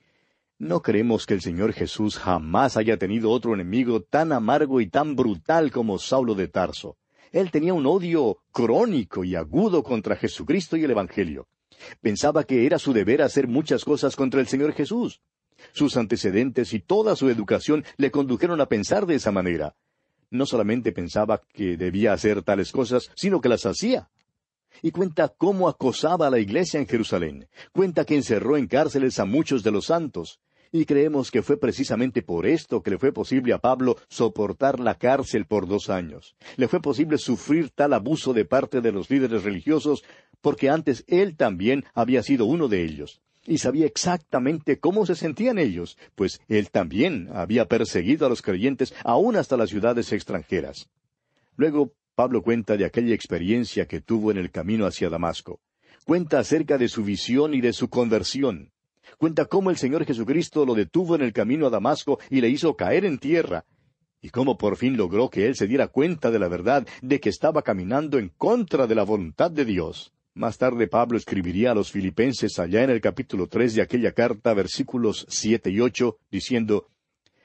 no 0.60 0.82
creemos 0.82 1.26
que 1.26 1.34
el 1.34 1.42
Señor 1.42 1.74
Jesús 1.74 2.18
jamás 2.18 2.78
haya 2.78 2.96
tenido 2.96 3.32
otro 3.32 3.54
enemigo 3.54 4.02
tan 4.02 4.32
amargo 4.32 4.80
y 4.80 4.88
tan 4.88 5.18
brutal 5.18 5.72
como 5.72 6.00
Saulo 6.00 6.36
de 6.36 6.48
Tarso. 6.48 6.96
Él 7.36 7.51
tenía 7.51 7.74
un 7.74 7.86
odio 7.86 8.39
crónico 8.51 9.24
y 9.24 9.36
agudo 9.36 9.84
contra 9.84 10.15
Jesucristo 10.15 10.77
y 10.77 10.84
el 10.84 10.92
Evangelio. 10.92 11.48
Pensaba 12.01 12.46
que 12.46 12.65
era 12.65 12.80
su 12.80 12.94
deber 12.94 13.22
hacer 13.22 13.48
muchas 13.48 13.84
cosas 13.84 14.15
contra 14.15 14.39
el 14.39 14.48
Señor 14.48 14.74
Jesús. 14.74 15.22
Sus 15.74 15.98
antecedentes 15.98 16.74
y 16.74 16.80
toda 16.80 17.15
su 17.15 17.30
educación 17.30 17.84
le 17.98 18.10
condujeron 18.10 18.60
a 18.62 18.65
pensar 18.68 19.06
de 19.06 19.15
esa 19.15 19.32
manera 19.32 19.75
no 20.36 20.46
solamente 20.46 20.92
pensaba 20.92 21.42
que 21.54 21.77
debía 21.77 22.13
hacer 22.13 22.44
tales 22.44 22.72
cosas, 22.72 23.10
sino 23.15 23.42
que 23.42 23.50
las 23.50 23.65
hacía. 23.65 24.10
Y 24.82 24.92
cuenta 24.92 25.30
cómo 25.30 25.70
acosaba 25.70 26.27
a 26.27 26.30
la 26.30 26.39
iglesia 26.39 26.80
en 26.80 26.88
Jerusalén. 26.88 27.48
Cuenta 27.72 28.06
que 28.06 28.15
encerró 28.15 28.58
en 28.58 28.68
cárceles 28.68 29.20
a 29.20 29.25
muchos 29.25 29.63
de 29.63 29.72
los 29.72 29.86
santos. 29.86 30.39
Y 30.77 30.84
creemos 30.84 31.32
que 31.32 31.41
fue 31.41 31.58
precisamente 31.58 32.22
por 32.22 32.46
esto 32.46 32.84
que 32.84 32.91
le 32.91 32.98
fue 32.98 33.13
posible 33.13 33.53
a 33.53 33.60
Pablo 33.60 33.96
soportar 34.10 34.77
la 34.82 34.96
cárcel 34.96 35.46
por 35.46 35.70
dos 35.70 35.89
años. 35.89 36.36
Le 36.58 36.67
fue 36.67 36.82
posible 36.82 37.17
sufrir 37.17 37.70
tal 37.70 37.94
abuso 37.94 38.34
de 38.34 38.44
parte 38.44 38.82
de 38.82 38.91
los 38.91 39.10
líderes 39.10 39.46
religiosos 39.46 40.03
porque 40.41 40.70
antes 40.70 41.05
él 41.08 41.38
también 41.38 41.86
había 41.94 42.24
sido 42.24 42.46
uno 42.46 42.67
de 42.67 42.84
ellos 42.84 43.22
y 43.48 43.60
sabía 43.60 43.86
exactamente 43.86 44.77
cómo 44.77 45.05
se 45.05 45.15
sentían 45.15 45.60
ellos, 45.60 45.98
pues 46.13 46.41
él 46.50 46.70
también 46.72 47.29
había 47.32 47.70
perseguido 47.70 48.25
a 48.25 48.29
los 48.29 48.41
creyentes 48.41 48.94
aún 49.05 49.38
hasta 49.38 49.55
las 49.55 49.70
ciudades 49.70 50.12
extranjeras. 50.12 50.89
Luego 51.55 51.94
Pablo 52.15 52.41
cuenta 52.41 52.75
de 52.75 52.84
aquella 52.84 53.15
experiencia 53.15 53.86
que 53.86 54.01
tuvo 54.01 54.29
en 54.29 54.38
el 54.38 54.51
camino 54.51 54.86
hacia 54.86 55.10
Damasco. 55.10 55.62
Cuenta 56.03 56.39
acerca 56.39 56.77
de 56.77 56.89
su 56.89 57.05
visión 57.05 57.53
y 57.53 57.62
de 57.62 57.72
su 57.72 57.89
conversión. 57.89 58.74
Cuenta 59.18 59.46
cómo 59.46 59.70
el 59.70 59.78
Señor 59.78 60.06
Jesucristo 60.06 60.66
lo 60.66 60.74
detuvo 60.74 61.16
en 61.16 61.22
el 61.22 61.34
camino 61.34 61.68
a 61.68 61.70
Damasco 61.70 62.20
y 62.30 62.42
le 62.42 62.50
hizo 62.50 62.76
caer 62.76 63.06
en 63.06 63.18
tierra, 63.18 63.66
y 64.26 64.30
cómo 64.30 64.58
por 64.58 64.76
fin 64.76 64.98
logró 64.98 65.30
que 65.30 65.46
él 65.46 65.56
se 65.56 65.68
diera 65.68 65.88
cuenta 65.88 66.32
de 66.32 66.40
la 66.40 66.48
verdad 66.48 66.88
de 67.04 67.20
que 67.20 67.30
estaba 67.30 67.62
caminando 67.62 68.18
en 68.18 68.30
contra 68.30 68.88
de 68.88 68.96
la 68.96 69.04
voluntad 69.04 69.52
de 69.52 69.66
Dios. 69.66 70.14
Más 70.34 70.58
tarde 70.58 70.88
Pablo 70.88 71.18
escribiría 71.18 71.72
a 71.72 71.76
los 71.76 71.92
filipenses 71.92 72.58
allá 72.58 72.84
en 72.84 72.90
el 72.90 73.02
capítulo 73.02 73.48
tres 73.48 73.76
de 73.76 73.84
aquella 73.84 74.14
carta, 74.14 74.54
versículos 74.54 75.28
siete 75.30 75.70
y 75.70 75.80
ocho, 75.80 76.18
diciendo 76.32 76.88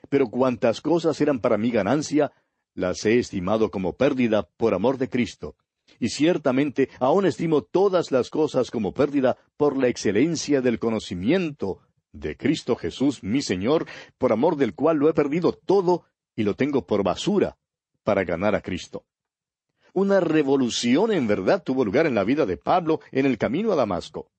Pero 0.08 0.28
cuantas 0.28 0.80
cosas 0.80 1.20
eran 1.20 1.40
para 1.40 1.58
mi 1.58 1.70
ganancia, 1.70 2.32
las 2.74 3.04
he 3.04 3.18
estimado 3.18 3.70
como 3.70 3.92
pérdida 3.92 4.48
por 4.56 4.72
amor 4.72 4.96
de 4.96 5.10
Cristo. 5.10 5.56
Y 6.00 6.08
ciertamente 6.08 6.88
aún 6.98 7.26
estimo 7.26 7.62
todas 7.62 8.10
las 8.10 8.30
cosas 8.30 8.70
como 8.70 8.92
pérdida 8.92 9.36
por 9.56 9.76
la 9.76 9.88
excelencia 9.88 10.62
del 10.62 10.78
conocimiento 10.78 11.80
de 12.12 12.36
Cristo 12.36 12.74
Jesús, 12.74 13.22
mi 13.22 13.42
Señor, 13.42 13.86
por 14.18 14.32
amor 14.32 14.56
del 14.56 14.74
cual 14.74 14.96
lo 14.96 15.08
he 15.08 15.14
perdido 15.14 15.52
todo 15.52 16.04
y 16.34 16.42
lo 16.42 16.54
tengo 16.54 16.86
por 16.86 17.04
basura 17.04 17.58
para 18.02 18.24
ganar 18.24 18.54
a 18.54 18.62
Cristo. 18.62 19.04
Una 19.92 20.20
revolución 20.20 21.12
en 21.12 21.26
verdad 21.26 21.62
tuvo 21.62 21.84
lugar 21.84 22.06
en 22.06 22.14
la 22.14 22.24
vida 22.24 22.46
de 22.46 22.56
Pablo 22.56 23.00
en 23.12 23.26
el 23.26 23.38
camino 23.38 23.70
a 23.72 23.76
Damasco. 23.76 24.30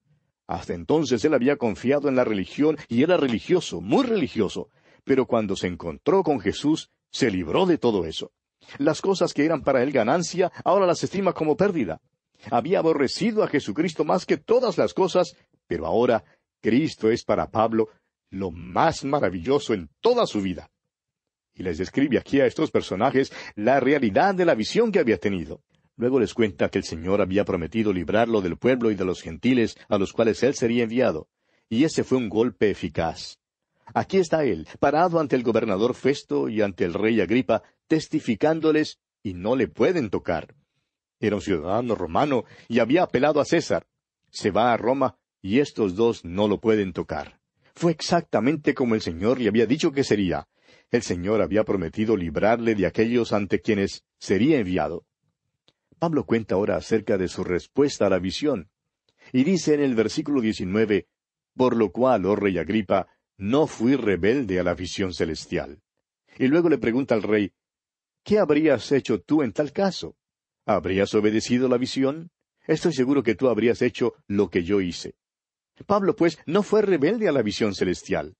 Hasta 0.47 0.73
entonces 0.73 1.23
él 1.23 1.33
había 1.33 1.57
confiado 1.57 2.09
en 2.09 2.15
la 2.15 2.23
religión 2.23 2.77
y 2.87 3.03
era 3.03 3.17
religioso, 3.17 3.81
muy 3.81 4.03
religioso, 4.03 4.69
pero 5.03 5.27
cuando 5.27 5.55
se 5.55 5.67
encontró 5.67 6.23
con 6.23 6.39
Jesús, 6.39 6.89
se 7.11 7.29
libró 7.29 7.65
de 7.65 7.77
todo 7.77 8.05
eso. 8.05 8.31
Las 8.77 9.01
cosas 9.01 9.33
que 9.33 9.45
eran 9.45 9.63
para 9.63 9.83
él 9.83 9.91
ganancia, 9.91 10.51
ahora 10.63 10.85
las 10.85 11.03
estima 11.03 11.33
como 11.33 11.57
pérdida. 11.57 12.01
Había 12.49 12.79
aborrecido 12.79 13.43
a 13.43 13.47
Jesucristo 13.47 14.03
más 14.03 14.25
que 14.25 14.37
todas 14.37 14.77
las 14.77 14.93
cosas, 14.93 15.35
pero 15.67 15.85
ahora 15.85 16.23
Cristo 16.61 17.09
es 17.09 17.23
para 17.23 17.49
Pablo 17.49 17.89
lo 18.29 18.51
más 18.51 19.03
maravilloso 19.03 19.73
en 19.73 19.89
toda 19.99 20.25
su 20.25 20.41
vida 20.41 20.69
y 21.53 21.63
les 21.63 21.77
describe 21.77 22.17
aquí 22.17 22.39
a 22.39 22.45
estos 22.45 22.71
personajes 22.71 23.31
la 23.55 23.79
realidad 23.79 24.35
de 24.35 24.45
la 24.45 24.55
visión 24.55 24.91
que 24.91 24.99
había 24.99 25.17
tenido. 25.17 25.61
Luego 25.95 26.19
les 26.19 26.33
cuenta 26.33 26.69
que 26.69 26.79
el 26.79 26.83
Señor 26.83 27.21
había 27.21 27.45
prometido 27.45 27.93
librarlo 27.93 28.41
del 28.41 28.57
pueblo 28.57 28.91
y 28.91 28.95
de 28.95 29.05
los 29.05 29.21
gentiles 29.21 29.77
a 29.87 29.97
los 29.97 30.13
cuales 30.13 30.41
él 30.43 30.55
sería 30.55 30.83
enviado, 30.83 31.27
y 31.69 31.83
ese 31.83 32.03
fue 32.03 32.17
un 32.17 32.29
golpe 32.29 32.71
eficaz. 32.71 33.37
Aquí 33.93 34.17
está 34.17 34.43
él, 34.43 34.67
parado 34.79 35.19
ante 35.19 35.35
el 35.35 35.43
gobernador 35.43 35.93
Festo 35.93 36.49
y 36.49 36.61
ante 36.61 36.85
el 36.85 36.93
rey 36.93 37.19
Agripa, 37.21 37.63
testificándoles, 37.87 38.99
y 39.23 39.33
no 39.33 39.55
le 39.55 39.67
pueden 39.67 40.09
tocar. 40.09 40.55
Era 41.19 41.35
un 41.35 41.41
ciudadano 41.41 41.95
romano 41.95 42.45
y 42.67 42.79
había 42.79 43.03
apelado 43.03 43.39
a 43.39 43.45
César. 43.45 43.85
Se 44.31 44.49
va 44.49 44.73
a 44.73 44.77
Roma 44.77 45.17
y 45.41 45.59
estos 45.59 45.95
dos 45.95 46.25
no 46.25 46.47
lo 46.47 46.59
pueden 46.59 46.93
tocar. 46.93 47.39
Fue 47.75 47.91
exactamente 47.91 48.73
como 48.73 48.95
el 48.95 49.01
Señor 49.01 49.39
le 49.39 49.49
había 49.49 49.65
dicho 49.65 49.91
que 49.91 50.03
sería. 50.03 50.47
El 50.89 51.03
Señor 51.03 51.41
había 51.41 51.63
prometido 51.63 52.17
librarle 52.17 52.75
de 52.75 52.85
aquellos 52.85 53.33
ante 53.33 53.61
quienes 53.61 54.03
sería 54.17 54.59
enviado. 54.59 55.05
Pablo 55.99 56.25
cuenta 56.25 56.55
ahora 56.55 56.77
acerca 56.77 57.17
de 57.17 57.27
su 57.27 57.43
respuesta 57.43 58.07
a 58.07 58.09
la 58.09 58.19
visión. 58.19 58.69
Y 59.31 59.43
dice 59.43 59.75
en 59.75 59.81
el 59.81 59.95
versículo 59.95 60.41
19, 60.41 61.07
Por 61.55 61.77
lo 61.77 61.91
cual, 61.91 62.25
oh 62.25 62.35
rey 62.35 62.57
Agripa, 62.57 63.07
no 63.41 63.65
fui 63.65 63.95
rebelde 63.95 64.59
a 64.59 64.63
la 64.63 64.75
visión 64.75 65.15
celestial. 65.15 65.81
Y 66.37 66.47
luego 66.47 66.69
le 66.69 66.77
pregunta 66.77 67.15
al 67.15 67.23
rey, 67.23 67.51
¿qué 68.23 68.37
habrías 68.37 68.91
hecho 68.91 69.19
tú 69.19 69.41
en 69.41 69.51
tal 69.51 69.73
caso? 69.73 70.15
¿Habrías 70.67 71.15
obedecido 71.15 71.67
la 71.67 71.79
visión? 71.79 72.29
Estoy 72.67 72.93
seguro 72.93 73.23
que 73.23 73.33
tú 73.33 73.49
habrías 73.49 73.81
hecho 73.81 74.13
lo 74.27 74.51
que 74.51 74.63
yo 74.63 74.79
hice. 74.79 75.15
Pablo, 75.87 76.15
pues, 76.15 76.37
no 76.45 76.61
fue 76.61 76.83
rebelde 76.83 77.27
a 77.27 77.31
la 77.31 77.41
visión 77.41 77.73
celestial. 77.73 78.35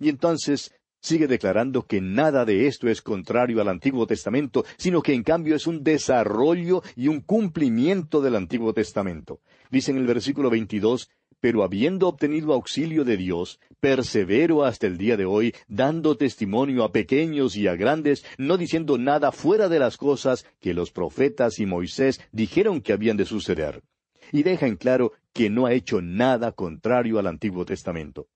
Y 0.00 0.08
entonces 0.08 0.74
sigue 1.00 1.28
declarando 1.28 1.86
que 1.86 2.00
nada 2.00 2.44
de 2.44 2.66
esto 2.66 2.88
es 2.88 3.00
contrario 3.00 3.60
al 3.60 3.68
Antiguo 3.68 4.08
Testamento, 4.08 4.64
sino 4.76 5.02
que 5.02 5.14
en 5.14 5.22
cambio 5.22 5.54
es 5.54 5.68
un 5.68 5.84
desarrollo 5.84 6.82
y 6.96 7.06
un 7.06 7.20
cumplimiento 7.20 8.20
del 8.20 8.34
Antiguo 8.34 8.74
Testamento. 8.74 9.40
Dice 9.70 9.92
en 9.92 9.98
el 9.98 10.06
versículo 10.06 10.50
22, 10.50 11.08
pero 11.42 11.64
habiendo 11.64 12.06
obtenido 12.06 12.52
auxilio 12.52 13.04
de 13.04 13.16
Dios, 13.16 13.58
persevero 13.80 14.64
hasta 14.64 14.86
el 14.86 14.96
día 14.96 15.16
de 15.16 15.24
hoy, 15.24 15.52
dando 15.66 16.16
testimonio 16.16 16.84
a 16.84 16.92
pequeños 16.92 17.56
y 17.56 17.66
a 17.66 17.74
grandes, 17.74 18.24
no 18.38 18.56
diciendo 18.56 18.96
nada 18.96 19.32
fuera 19.32 19.68
de 19.68 19.80
las 19.80 19.96
cosas 19.96 20.46
que 20.60 20.72
los 20.72 20.92
profetas 20.92 21.58
y 21.58 21.66
Moisés 21.66 22.20
dijeron 22.30 22.80
que 22.80 22.92
habían 22.92 23.16
de 23.16 23.24
suceder. 23.24 23.82
Y 24.30 24.44
deja 24.44 24.68
en 24.68 24.76
claro 24.76 25.14
que 25.32 25.50
no 25.50 25.66
ha 25.66 25.72
hecho 25.72 26.00
nada 26.00 26.52
contrario 26.52 27.18
al 27.18 27.26
Antiguo 27.26 27.64
Testamento. 27.64 28.28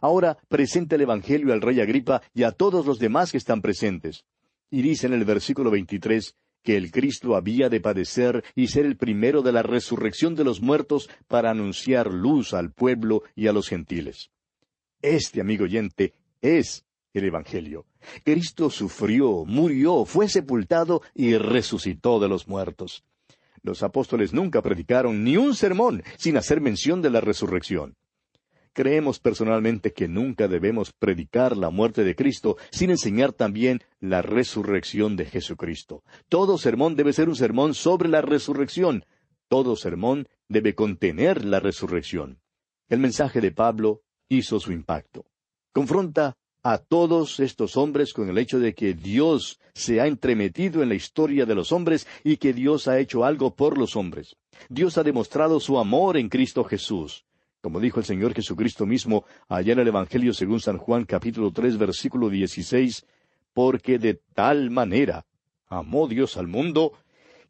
Ahora 0.00 0.38
presenta 0.46 0.94
el 0.94 1.00
Evangelio 1.00 1.52
al 1.52 1.60
rey 1.60 1.80
Agripa 1.80 2.22
y 2.32 2.44
a 2.44 2.52
todos 2.52 2.86
los 2.86 3.00
demás 3.00 3.32
que 3.32 3.38
están 3.38 3.60
presentes. 3.60 4.24
Y 4.70 4.82
dice 4.82 5.08
en 5.08 5.14
el 5.14 5.24
versículo 5.24 5.72
23 5.72 6.36
que 6.66 6.76
el 6.76 6.90
Cristo 6.90 7.36
había 7.36 7.68
de 7.68 7.80
padecer 7.80 8.42
y 8.56 8.66
ser 8.66 8.86
el 8.86 8.96
primero 8.96 9.40
de 9.40 9.52
la 9.52 9.62
resurrección 9.62 10.34
de 10.34 10.42
los 10.42 10.60
muertos 10.60 11.08
para 11.28 11.52
anunciar 11.52 12.12
luz 12.12 12.54
al 12.54 12.72
pueblo 12.72 13.22
y 13.36 13.46
a 13.46 13.52
los 13.52 13.68
gentiles. 13.68 14.32
Este, 15.00 15.40
amigo 15.40 15.62
oyente, 15.62 16.14
es 16.40 16.84
el 17.14 17.22
Evangelio. 17.22 17.86
Cristo 18.24 18.68
sufrió, 18.68 19.44
murió, 19.44 20.04
fue 20.04 20.28
sepultado 20.28 21.02
y 21.14 21.36
resucitó 21.36 22.18
de 22.18 22.28
los 22.28 22.48
muertos. 22.48 23.04
Los 23.62 23.84
apóstoles 23.84 24.32
nunca 24.32 24.60
predicaron 24.60 25.22
ni 25.22 25.36
un 25.36 25.54
sermón 25.54 26.02
sin 26.18 26.36
hacer 26.36 26.60
mención 26.60 27.00
de 27.00 27.10
la 27.10 27.20
resurrección. 27.20 27.94
Creemos 28.76 29.20
personalmente 29.20 29.94
que 29.94 30.06
nunca 30.06 30.48
debemos 30.48 30.92
predicar 30.92 31.56
la 31.56 31.70
muerte 31.70 32.04
de 32.04 32.14
Cristo 32.14 32.58
sin 32.70 32.90
enseñar 32.90 33.32
también 33.32 33.80
la 34.00 34.20
resurrección 34.20 35.16
de 35.16 35.24
Jesucristo. 35.24 36.04
Todo 36.28 36.58
sermón 36.58 36.94
debe 36.94 37.14
ser 37.14 37.30
un 37.30 37.36
sermón 37.36 37.72
sobre 37.72 38.10
la 38.10 38.20
resurrección. 38.20 39.06
Todo 39.48 39.76
sermón 39.76 40.28
debe 40.50 40.74
contener 40.74 41.42
la 41.42 41.58
resurrección. 41.58 42.38
El 42.90 42.98
mensaje 42.98 43.40
de 43.40 43.50
Pablo 43.50 44.02
hizo 44.28 44.60
su 44.60 44.72
impacto. 44.72 45.24
Confronta 45.72 46.36
a 46.62 46.76
todos 46.76 47.40
estos 47.40 47.78
hombres 47.78 48.12
con 48.12 48.28
el 48.28 48.36
hecho 48.36 48.58
de 48.58 48.74
que 48.74 48.92
Dios 48.92 49.58
se 49.72 50.02
ha 50.02 50.06
entremetido 50.06 50.82
en 50.82 50.90
la 50.90 50.96
historia 50.96 51.46
de 51.46 51.54
los 51.54 51.72
hombres 51.72 52.06
y 52.24 52.36
que 52.36 52.52
Dios 52.52 52.88
ha 52.88 52.98
hecho 52.98 53.24
algo 53.24 53.56
por 53.56 53.78
los 53.78 53.96
hombres. 53.96 54.36
Dios 54.68 54.98
ha 54.98 55.02
demostrado 55.02 55.60
su 55.60 55.78
amor 55.78 56.18
en 56.18 56.28
Cristo 56.28 56.62
Jesús. 56.62 57.25
Como 57.66 57.80
dijo 57.80 57.98
el 57.98 58.06
Señor 58.06 58.32
Jesucristo 58.32 58.86
mismo 58.86 59.24
allá 59.48 59.72
en 59.72 59.80
el 59.80 59.88
Evangelio 59.88 60.32
según 60.32 60.60
San 60.60 60.78
Juan 60.78 61.04
capítulo 61.04 61.50
tres 61.50 61.76
versículo 61.76 62.30
dieciséis, 62.30 63.04
porque 63.52 63.98
de 63.98 64.20
tal 64.34 64.70
manera 64.70 65.26
amó 65.66 66.06
Dios 66.06 66.36
al 66.36 66.46
mundo, 66.46 66.92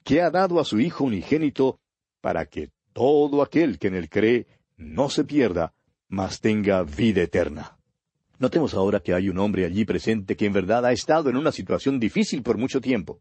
que 0.02 0.22
ha 0.22 0.30
dado 0.30 0.58
a 0.58 0.64
su 0.64 0.80
Hijo 0.80 1.04
unigénito, 1.04 1.80
para 2.22 2.46
que 2.46 2.70
todo 2.94 3.42
aquel 3.42 3.78
que 3.78 3.88
en 3.88 3.94
él 3.94 4.08
cree 4.08 4.46
no 4.78 5.10
se 5.10 5.22
pierda, 5.24 5.74
mas 6.08 6.40
tenga 6.40 6.82
vida 6.82 7.20
eterna. 7.20 7.76
Notemos 8.38 8.72
ahora 8.72 9.00
que 9.00 9.12
hay 9.12 9.28
un 9.28 9.36
hombre 9.36 9.66
allí 9.66 9.84
presente 9.84 10.34
que 10.34 10.46
en 10.46 10.54
verdad 10.54 10.86
ha 10.86 10.92
estado 10.92 11.28
en 11.28 11.36
una 11.36 11.52
situación 11.52 12.00
difícil 12.00 12.42
por 12.42 12.56
mucho 12.56 12.80
tiempo. 12.80 13.20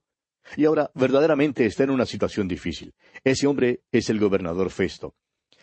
Y 0.55 0.63
ahora 0.63 0.91
verdaderamente 0.93 1.65
está 1.65 1.83
en 1.83 1.89
una 1.89 2.05
situación 2.05 2.47
difícil. 2.47 2.93
Ese 3.21 3.47
hombre 3.47 3.81
es 3.91 4.09
el 4.09 4.17
gobernador 4.17 4.69
Festo. 4.69 5.13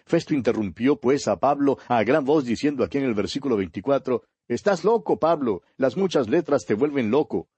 Festo 0.04 0.34
interrumpió 0.34 0.96
pues 0.96 1.28
a 1.28 1.38
Pablo 1.38 1.78
a 1.88 2.02
gran 2.04 2.24
voz 2.24 2.44
diciendo 2.44 2.84
aquí 2.84 2.98
en 2.98 3.04
el 3.04 3.14
versículo 3.14 3.56
24, 3.56 4.22
Estás 4.48 4.84
loco, 4.84 5.18
Pablo, 5.18 5.62
las 5.76 5.96
muchas 5.96 6.28
letras 6.28 6.64
te 6.66 6.74
vuelven 6.74 7.10
loco. 7.10 7.48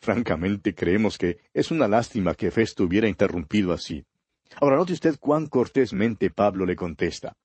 Francamente 0.00 0.74
creemos 0.74 1.18
que 1.18 1.38
es 1.52 1.70
una 1.70 1.88
lástima 1.88 2.34
que 2.34 2.50
Festo 2.50 2.84
hubiera 2.84 3.08
interrumpido 3.08 3.72
así. 3.72 4.04
Ahora 4.60 4.76
note 4.76 4.92
usted 4.92 5.16
cuán 5.18 5.46
cortésmente 5.46 6.30
Pablo 6.30 6.66
le 6.66 6.76
contesta. 6.76 7.36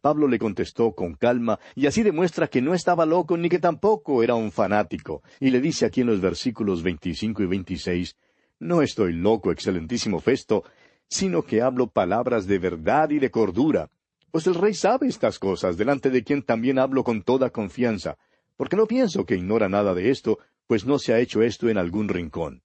Pablo 0.00 0.26
le 0.28 0.38
contestó 0.38 0.92
con 0.94 1.14
calma 1.14 1.58
y 1.74 1.86
así 1.86 2.02
demuestra 2.02 2.48
que 2.48 2.62
no 2.62 2.74
estaba 2.74 3.04
loco 3.04 3.36
ni 3.36 3.48
que 3.48 3.58
tampoco 3.58 4.22
era 4.22 4.34
un 4.34 4.52
fanático. 4.52 5.22
Y 5.40 5.50
le 5.50 5.60
dice 5.60 5.84
aquí 5.84 6.00
en 6.00 6.06
los 6.08 6.20
versículos 6.20 6.82
25 6.82 7.42
y 7.42 7.46
26, 7.46 8.16
No 8.60 8.80
estoy 8.80 9.12
loco, 9.12 9.50
excelentísimo 9.50 10.20
Festo, 10.20 10.64
sino 11.12 11.42
que 11.42 11.60
hablo 11.60 11.88
palabras 11.88 12.46
de 12.46 12.58
verdad 12.58 13.10
y 13.10 13.18
de 13.18 13.30
cordura. 13.30 13.90
Pues 14.30 14.46
el 14.46 14.54
rey 14.54 14.74
sabe 14.74 15.08
estas 15.08 15.38
cosas, 15.38 15.76
delante 15.76 16.10
de 16.10 16.24
quien 16.24 16.42
también 16.42 16.78
hablo 16.78 17.04
con 17.04 17.22
toda 17.22 17.50
confianza, 17.50 18.16
porque 18.56 18.76
no 18.76 18.86
pienso 18.86 19.26
que 19.26 19.36
ignora 19.36 19.68
nada 19.68 19.94
de 19.94 20.10
esto, 20.10 20.38
pues 20.66 20.86
no 20.86 20.98
se 20.98 21.12
ha 21.12 21.18
hecho 21.18 21.42
esto 21.42 21.68
en 21.68 21.78
algún 21.78 22.08
rincón. 22.08 22.62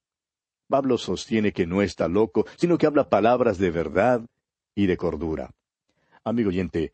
Pablo 0.68 0.98
sostiene 0.98 1.52
que 1.52 1.68
no 1.68 1.82
está 1.82 2.08
loco, 2.08 2.46
sino 2.58 2.78
que 2.78 2.86
habla 2.86 3.10
palabras 3.10 3.58
de 3.58 3.72
verdad 3.72 4.22
y 4.76 4.86
de 4.86 4.98
cordura. 4.98 5.52
Amigo 6.24 6.50
oyente, 6.50 6.94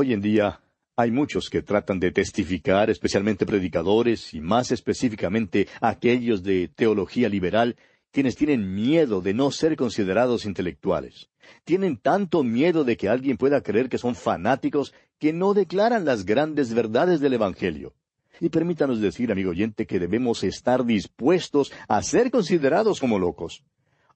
Hoy 0.00 0.12
en 0.12 0.20
día 0.20 0.60
hay 0.94 1.10
muchos 1.10 1.50
que 1.50 1.62
tratan 1.62 1.98
de 1.98 2.12
testificar, 2.12 2.88
especialmente 2.88 3.44
predicadores 3.44 4.32
y 4.32 4.40
más 4.40 4.70
específicamente 4.70 5.66
aquellos 5.80 6.44
de 6.44 6.68
teología 6.68 7.28
liberal, 7.28 7.74
quienes 8.10 8.36
tienen 8.36 8.74
miedo 8.74 9.20
de 9.20 9.34
no 9.34 9.50
ser 9.50 9.76
considerados 9.76 10.44
intelectuales. 10.44 11.28
Tienen 11.64 11.96
tanto 11.96 12.42
miedo 12.42 12.84
de 12.84 12.96
que 12.96 13.08
alguien 13.08 13.36
pueda 13.36 13.62
creer 13.62 13.88
que 13.88 13.98
son 13.98 14.14
fanáticos 14.14 14.94
que 15.18 15.32
no 15.32 15.54
declaran 15.54 16.04
las 16.04 16.24
grandes 16.24 16.74
verdades 16.74 17.20
del 17.20 17.34
Evangelio. 17.34 17.94
Y 18.40 18.50
permítanos 18.50 19.00
decir, 19.00 19.32
amigo 19.32 19.50
oyente, 19.50 19.86
que 19.86 19.98
debemos 19.98 20.44
estar 20.44 20.84
dispuestos 20.84 21.72
a 21.88 22.02
ser 22.02 22.30
considerados 22.30 23.00
como 23.00 23.18
locos. 23.18 23.64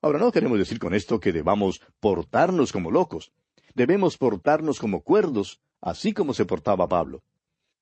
Ahora 0.00 0.18
no 0.18 0.32
queremos 0.32 0.58
decir 0.58 0.78
con 0.78 0.94
esto 0.94 1.20
que 1.20 1.32
debamos 1.32 1.80
portarnos 2.00 2.72
como 2.72 2.90
locos. 2.90 3.32
Debemos 3.74 4.18
portarnos 4.18 4.78
como 4.78 5.02
cuerdos, 5.02 5.60
así 5.80 6.12
como 6.12 6.34
se 6.34 6.44
portaba 6.44 6.88
Pablo. 6.88 7.22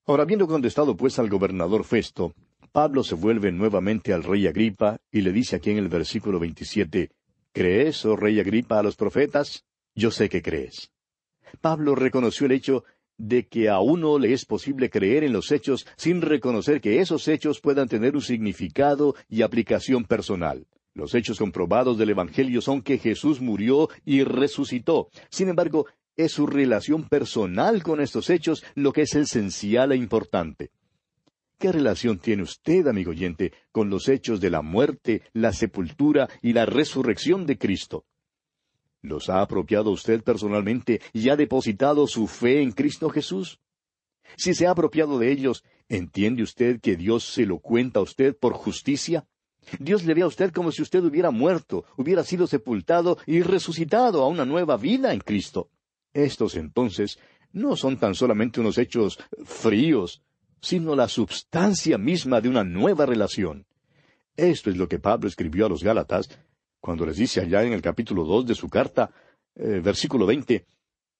Ahora, 0.07 0.23
habiendo 0.23 0.47
contestado 0.47 0.97
pues 0.97 1.19
al 1.19 1.29
gobernador 1.29 1.85
Festo, 1.85 2.35
Pablo 2.73 3.03
se 3.03 3.17
vuelve 3.17 3.51
nuevamente 3.51 4.13
al 4.13 4.23
rey 4.23 4.47
Agripa 4.47 5.01
y 5.11 5.23
le 5.23 5.33
dice 5.33 5.57
aquí 5.57 5.71
en 5.71 5.79
el 5.79 5.89
versículo 5.89 6.39
27, 6.39 7.11
¿Crees, 7.53 8.05
oh 8.05 8.15
rey 8.15 8.39
Agripa, 8.39 8.79
a 8.79 8.83
los 8.85 8.95
profetas? 8.95 9.65
Yo 9.97 10.13
sé 10.13 10.29
que 10.29 10.41
crees. 10.41 10.93
Pablo 11.61 11.97
reconoció 11.97 12.47
el 12.47 12.53
hecho 12.53 12.85
de 13.19 13.49
que 13.49 13.69
a 13.69 13.81
uno 13.81 14.21
le 14.21 14.33
es 14.33 14.45
posible 14.45 14.89
creer 14.89 15.25
en 15.25 15.33
los 15.33 15.51
hechos 15.51 15.85
sin 15.97 16.23
reconocer 16.23 16.81
que 16.81 17.01
esos 17.01 17.27
hechos 17.27 17.61
puedan 17.61 17.89
tener 17.89 18.15
un 18.15 18.23
significado 18.23 19.17
y 19.29 19.43
aplicación 19.43 20.05
personal. 20.05 20.69
Los 20.95 21.17
hechos 21.17 21.39
comprobados 21.39 21.99
del 21.99 22.11
Evangelio 22.11 22.61
son 22.61 22.83
que 22.83 22.99
Jesús 22.99 23.41
murió 23.41 23.89
y 24.05 24.23
resucitó. 24.23 25.09
Sin 25.29 25.49
embargo, 25.49 25.87
es 26.17 26.33
su 26.33 26.47
relación 26.47 27.09
personal 27.09 27.83
con 27.83 28.01
estos 28.01 28.31
hechos 28.31 28.63
lo 28.77 28.93
que 28.93 29.03
es 29.03 29.15
esencial 29.17 29.91
e 29.91 29.97
importante. 29.97 30.71
¿Qué 31.61 31.71
relación 31.71 32.19
tiene 32.19 32.43
usted, 32.43 32.87
amigo 32.87 33.11
oyente, 33.11 33.53
con 33.71 33.91
los 33.91 34.09
hechos 34.09 34.41
de 34.41 34.49
la 34.49 34.63
muerte, 34.63 35.21
la 35.35 35.53
sepultura 35.53 36.27
y 36.41 36.55
la 36.55 36.65
resurrección 36.65 37.45
de 37.45 37.59
Cristo? 37.59 38.07
¿Los 39.03 39.29
ha 39.29 39.43
apropiado 39.43 39.91
usted 39.91 40.23
personalmente 40.23 41.03
y 41.13 41.29
ha 41.29 41.37
depositado 41.37 42.07
su 42.07 42.29
fe 42.29 42.63
en 42.63 42.73
Cristo 42.73 43.11
Jesús? 43.11 43.61
Si 44.39 44.55
se 44.55 44.67
ha 44.67 44.71
apropiado 44.71 45.19
de 45.19 45.31
ellos, 45.31 45.63
¿entiende 45.91 46.43
usted 46.43 46.81
que 46.81 46.97
Dios 46.97 47.25
se 47.25 47.45
lo 47.45 47.59
cuenta 47.59 48.01
a 48.01 48.05
usted 48.05 48.35
por 48.35 48.55
justicia? 48.55 49.27
Dios 49.79 50.05
le 50.05 50.15
ve 50.15 50.23
a 50.23 50.29
usted 50.29 50.53
como 50.53 50.73
si 50.73 50.81
usted 50.81 51.05
hubiera 51.05 51.31
muerto, 51.31 51.85
hubiera 51.99 52.25
sido 52.25 52.47
sepultado 52.47 53.19
y 53.27 53.43
resucitado 53.43 54.23
a 54.23 54.29
una 54.29 54.47
nueva 54.47 54.79
vida 54.79 55.13
en 55.13 55.21
Cristo. 55.21 55.69
Estos 56.15 56.55
entonces 56.55 57.19
no 57.53 57.77
son 57.77 57.99
tan 57.99 58.15
solamente 58.15 58.61
unos 58.61 58.79
hechos 58.79 59.19
fríos, 59.45 60.23
sino 60.61 60.95
la 60.95 61.09
substancia 61.09 61.99
misma 61.99 62.41
de 62.41 62.49
una 62.49 62.65
nueva 62.65 63.07
relación. 63.07 63.67
Esto 64.37 64.71
es 64.71 64.77
lo 64.77 64.89
que 64.89 64.99
Pablo 64.99 65.29
escribió 65.29 65.67
a 65.67 65.69
los 65.69 65.83
Gálatas 65.83 66.29
cuando 66.81 67.05
les 67.05 67.17
dice 67.17 67.41
allá 67.41 67.63
en 67.63 67.73
el 67.73 67.83
capítulo 67.83 68.25
dos 68.25 68.47
de 68.47 68.55
su 68.55 68.69
carta, 68.69 69.11
eh, 69.55 69.81
versículo 69.85 70.27
veinte, 70.27 70.67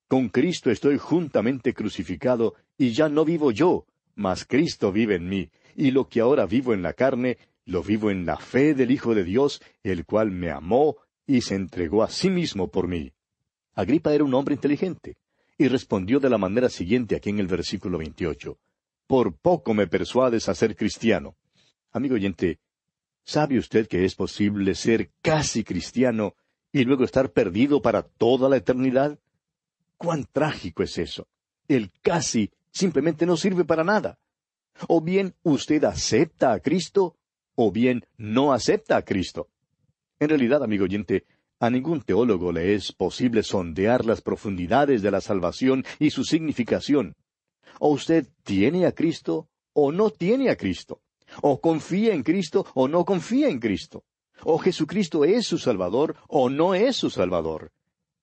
Con 0.09 0.29
Cristo 0.31 0.71
estoy 0.71 0.99
juntamente 0.99 1.75
crucificado, 1.75 2.55
y 2.77 2.93
ya 2.93 3.09
no 3.09 3.25
vivo 3.25 3.53
yo, 3.53 3.87
mas 4.15 4.45
Cristo 4.45 4.91
vive 4.91 5.17
en 5.17 5.29
mí, 5.29 5.51
y 5.77 5.91
lo 5.91 6.09
que 6.09 6.21
ahora 6.21 6.47
vivo 6.47 6.73
en 6.73 6.83
la 6.83 6.95
carne, 6.95 7.39
lo 7.67 7.83
vivo 7.83 8.11
en 8.11 8.27
la 8.27 8.39
fe 8.39 8.75
del 8.75 8.91
Hijo 8.91 9.15
de 9.15 9.23
Dios, 9.23 9.63
el 9.85 10.05
cual 10.05 10.31
me 10.31 10.51
amó 10.51 10.97
y 11.27 11.43
se 11.43 11.55
entregó 11.55 12.03
a 12.03 12.11
sí 12.11 12.31
mismo 12.31 12.69
por 12.69 12.89
mí. 12.89 13.13
Agripa 13.75 14.13
era 14.13 14.25
un 14.25 14.35
hombre 14.35 14.55
inteligente, 14.55 15.17
y 15.57 15.69
respondió 15.69 16.19
de 16.19 16.31
la 16.31 16.39
manera 16.39 16.71
siguiente 16.71 17.15
aquí 17.15 17.31
en 17.31 17.39
el 17.39 17.47
versículo 17.47 17.99
28. 17.99 18.59
Por 19.11 19.35
poco 19.35 19.75
me 19.75 19.89
persuades 19.89 20.49
a 20.49 20.55
ser 20.55 20.77
cristiano. 20.77 21.35
Amigo 21.91 22.15
oyente, 22.15 22.61
¿sabe 23.25 23.59
usted 23.59 23.89
que 23.89 24.05
es 24.05 24.15
posible 24.15 24.77
ser 24.77 25.11
casi 25.21 25.65
cristiano 25.65 26.37
y 26.71 26.85
luego 26.85 27.03
estar 27.03 27.33
perdido 27.33 27.83
para 27.83 28.05
toda 28.05 28.49
la 28.49 28.57
eternidad? 28.57 29.19
¿Cuán 29.97 30.29
trágico 30.31 30.85
es 30.85 30.97
eso? 30.97 31.27
El 31.67 31.91
casi 32.03 32.53
simplemente 32.71 33.27
no 33.27 33.37
sirve 33.37 33.65
para 33.65 33.83
nada. 33.83 34.21
O 34.87 35.01
bien 35.01 35.35
usted 35.43 35.83
acepta 35.83 36.53
a 36.53 36.61
Cristo, 36.61 37.17
o 37.57 37.73
bien 37.73 38.07
no 38.17 38.53
acepta 38.53 38.97
a 38.97 39.03
Cristo. 39.03 39.49
En 40.21 40.29
realidad, 40.29 40.63
amigo 40.63 40.85
oyente, 40.85 41.25
a 41.59 41.69
ningún 41.69 42.03
teólogo 42.03 42.53
le 42.53 42.75
es 42.75 42.93
posible 42.93 43.43
sondear 43.43 44.07
las 44.07 44.21
profundidades 44.21 45.03
de 45.03 45.11
la 45.11 45.21
salvación 45.21 45.85
y 45.99 46.11
su 46.11 46.23
significación. 46.23 47.17
O 47.81 47.89
usted 47.89 48.29
tiene 48.45 48.85
a 48.85 48.93
Cristo 48.93 49.49
o 49.73 49.91
no 49.91 50.11
tiene 50.11 50.51
a 50.51 50.57
Cristo. 50.57 51.01
O 51.41 51.61
confía 51.61 52.13
en 52.13 52.23
Cristo 52.23 52.67
o 52.75 52.89
no 52.89 53.05
confía 53.05 53.49
en 53.49 53.59
Cristo. 53.59 54.05
O 54.45 54.59
Jesucristo 54.59 55.25
es 55.25 55.47
su 55.47 55.57
Salvador 55.57 56.15
o 56.29 56.51
no 56.51 56.75
es 56.75 56.97
su 56.97 57.09
Salvador. 57.09 57.73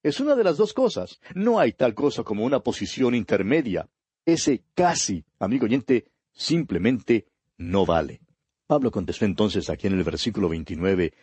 Es 0.04 0.20
una 0.20 0.36
de 0.36 0.44
las 0.44 0.58
dos 0.58 0.74
cosas. 0.74 1.20
No 1.34 1.60
hay 1.60 1.74
tal 1.74 1.96
cosa 1.96 2.24
como 2.24 2.46
una 2.46 2.60
posición 2.60 3.16
intermedia. 3.16 3.90
Ese 4.26 4.64
casi, 4.76 5.26
amigo 5.40 5.66
oyente, 5.66 6.06
simplemente 6.32 7.26
no 7.58 7.86
vale. 7.86 8.22
Pablo 8.68 8.92
contestó 8.92 9.26
entonces 9.26 9.72
aquí 9.72 9.88
en 9.88 9.94
el 9.94 10.04
versículo 10.04 10.50
29, 10.50 11.14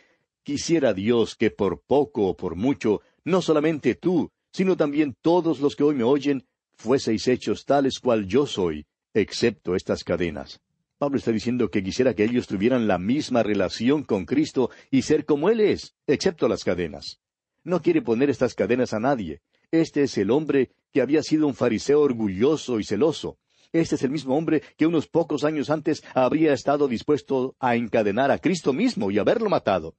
Quisiera 0.43 0.93
Dios 0.93 1.37
que 1.37 1.51
por 1.51 1.83
poco 1.83 2.27
o 2.27 2.37
por 2.37 2.57
mucho, 2.57 3.01
no 3.25 3.41
solamente 3.43 3.95
tú, 3.95 4.31
sino 4.53 4.77
también 4.77 5.17
todos 5.23 5.61
los 5.61 5.77
que 5.77 5.85
hoy 5.85 5.95
me 5.95 6.05
oyen, 6.05 6.45
fueseis 6.77 7.29
hechos 7.29 7.65
tales 7.65 7.99
cual 7.99 8.27
yo 8.27 8.47
soy, 8.47 8.87
excepto 9.13 9.75
estas 9.75 10.05
cadenas. 10.05 10.61
Pablo 10.99 11.19
está 11.19 11.33
diciendo 11.33 11.71
que 11.71 11.83
quisiera 11.83 12.15
que 12.15 12.25
ellos 12.25 12.47
tuvieran 12.47 12.87
la 12.87 12.99
misma 12.99 13.43
relación 13.43 14.05
con 14.05 14.25
Cristo 14.25 14.71
y 14.91 15.03
ser 15.03 15.25
como 15.25 15.51
Él 15.51 15.61
es, 15.61 15.95
excepto 16.07 16.49
las 16.49 16.65
cadenas. 16.65 17.21
No 17.63 17.83
quiere 17.83 18.03
poner 18.03 18.31
estas 18.31 18.55
cadenas 18.55 18.93
a 18.93 19.01
nadie. 19.01 19.41
Este 19.71 20.03
es 20.03 20.17
el 20.19 20.31
hombre 20.31 20.71
que 20.93 21.03
había 21.03 21.23
sido 21.23 21.47
un 21.47 21.55
fariseo 21.55 22.01
orgulloso 22.01 22.79
y 22.79 22.85
celoso. 22.85 23.39
Este 23.73 23.97
es 23.97 24.03
el 24.05 24.11
mismo 24.11 24.37
hombre 24.37 24.63
que 24.77 24.87
unos 24.87 25.09
pocos 25.09 25.43
años 25.43 25.69
antes 25.69 26.05
habría 26.15 26.53
estado 26.53 26.87
dispuesto 26.87 27.57
a 27.59 27.75
encadenar 27.75 28.31
a 28.31 28.39
Cristo 28.39 28.73
mismo 28.73 29.11
y 29.11 29.19
haberlo 29.19 29.51
matado. 29.51 29.97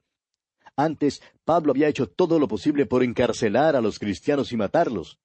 Antes, 0.76 1.22
Pablo 1.44 1.72
había 1.72 1.88
hecho 1.88 2.06
todo 2.06 2.38
lo 2.38 2.48
posible 2.48 2.86
por 2.86 3.02
encarcelar 3.02 3.76
a 3.76 3.80
los 3.80 3.98
cristianos 3.98 4.52
y 4.52 4.56
matarlos. 4.56 5.18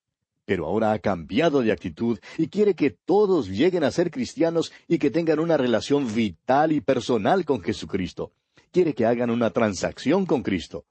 Pero 0.52 0.66
ahora 0.66 0.92
ha 0.92 1.00
cambiado 1.00 1.62
de 1.62 1.72
actitud 1.72 2.20
y 2.38 2.50
quiere 2.50 2.76
que 2.76 2.90
todos 2.90 3.48
lleguen 3.48 3.86
a 3.86 3.92
ser 3.92 4.12
cristianos 4.12 4.74
y 4.86 4.98
que 4.98 5.10
tengan 5.10 5.40
una 5.40 5.56
relación 5.56 6.14
vital 6.14 6.74
y 6.74 6.82
personal 6.82 7.46
con 7.46 7.62
Jesucristo. 7.62 8.34
Quiere 8.70 8.94
que 8.94 9.06
hagan 9.06 9.30
una 9.30 9.52
transacción 9.52 10.26
con 10.26 10.44
Cristo. 10.44 10.84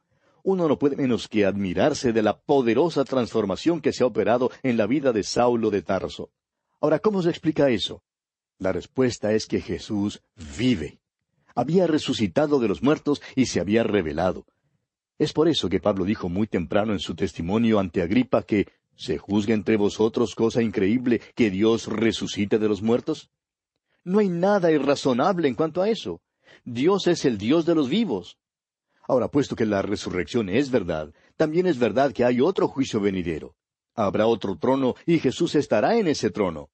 Uno 0.43 0.67
no 0.67 0.79
puede 0.79 0.97
menos 0.97 1.29
que 1.29 1.45
admirarse 1.45 2.15
de 2.15 2.23
la 2.23 2.41
poderosa 2.41 3.05
transformación 3.05 3.83
que 3.83 3.93
se 3.93 4.03
ha 4.03 4.07
operado 4.07 4.51
en 4.63 4.79
la 4.79 4.87
vida 4.87 5.13
de 5.13 5.25
Saulo 5.25 5.69
de 5.69 5.83
Tarso. 5.83 6.31
Ahora, 6.81 6.99
¿cómo 6.99 7.21
se 7.21 7.29
explica 7.29 7.69
eso? 7.69 8.03
La 8.57 8.73
respuesta 8.73 9.35
es 9.35 9.45
que 9.45 9.61
Jesús 9.61 10.23
vive. 10.57 11.01
Había 11.55 11.87
resucitado 11.87 12.61
de 12.61 12.69
los 12.69 12.83
muertos 12.83 13.21
y 13.37 13.45
se 13.45 13.61
había 13.61 13.83
revelado. 13.83 14.47
Es 15.19 15.35
por 15.35 15.49
eso 15.49 15.69
que 15.69 15.81
Pablo 15.81 16.07
dijo 16.07 16.31
muy 16.31 16.47
temprano 16.47 16.95
en 16.95 16.99
su 16.99 17.15
testimonio 17.15 17.79
ante 17.79 18.01
Agripa 18.01 18.43
que 18.43 18.80
¿se 19.01 19.17
juzga 19.17 19.55
entre 19.55 19.79
vosotros 19.79 20.35
cosa 20.35 20.61
increíble 20.61 21.23
que 21.35 21.51
Dios 21.51 21.87
resucite 21.87 22.59
de 22.59 22.69
los 22.69 22.83
muertos? 22.83 23.31
No 24.05 24.19
hay 24.19 24.29
nada 24.29 24.71
irrazonable 24.71 25.49
en 25.49 25.55
cuanto 25.55 25.81
a 25.81 25.89
eso. 25.89 26.21
Dios 26.67 27.07
es 27.07 27.25
el 27.25 27.39
Dios 27.39 27.65
de 27.65 27.75
los 27.75 27.89
vivos. 27.89 28.37
Ahora, 29.09 29.29
puesto 29.29 29.57
que 29.57 29.65
la 29.65 29.81
resurrección 29.81 30.51
es 30.51 30.71
verdad, 30.71 31.15
también 31.39 31.67
es 31.67 31.79
verdad 31.79 32.13
que 32.13 32.27
hay 32.27 32.43
otro 32.43 32.69
juicio 32.69 33.01
venidero. 33.01 33.57
Habrá 33.95 34.27
otro 34.27 34.59
trono 34.59 34.95
y 35.07 35.19
Jesús 35.19 35.55
estará 35.55 35.97
en 35.97 36.07
ese 36.07 36.31
trono. 36.31 36.69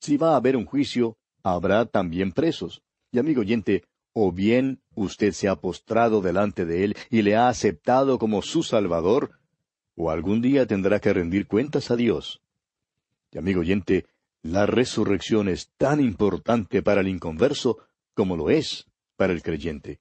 Si 0.00 0.18
va 0.18 0.34
a 0.34 0.36
haber 0.36 0.58
un 0.58 0.66
juicio, 0.66 1.16
habrá 1.42 1.86
también 1.86 2.32
presos. 2.32 2.82
Y 3.10 3.18
amigo 3.18 3.40
oyente, 3.40 3.84
o 4.12 4.32
bien 4.32 4.82
usted 4.94 5.32
se 5.32 5.48
ha 5.48 5.56
postrado 5.56 6.20
delante 6.20 6.66
de 6.66 6.84
Él 6.84 6.96
y 7.08 7.22
le 7.22 7.36
ha 7.36 7.48
aceptado 7.48 8.18
como 8.18 8.42
su 8.42 8.62
Salvador, 8.62 9.39
o 10.00 10.10
algún 10.10 10.40
día 10.40 10.66
tendrá 10.66 10.98
que 10.98 11.12
rendir 11.12 11.46
cuentas 11.46 11.90
a 11.90 11.96
Dios. 11.96 12.40
Y 13.30 13.38
amigo 13.38 13.60
oyente, 13.60 14.06
la 14.42 14.64
resurrección 14.64 15.48
es 15.48 15.70
tan 15.76 16.00
importante 16.00 16.82
para 16.82 17.02
el 17.02 17.08
inconverso 17.08 17.78
como 18.14 18.34
lo 18.36 18.48
es 18.48 18.86
para 19.16 19.34
el 19.34 19.42
creyente. 19.42 20.00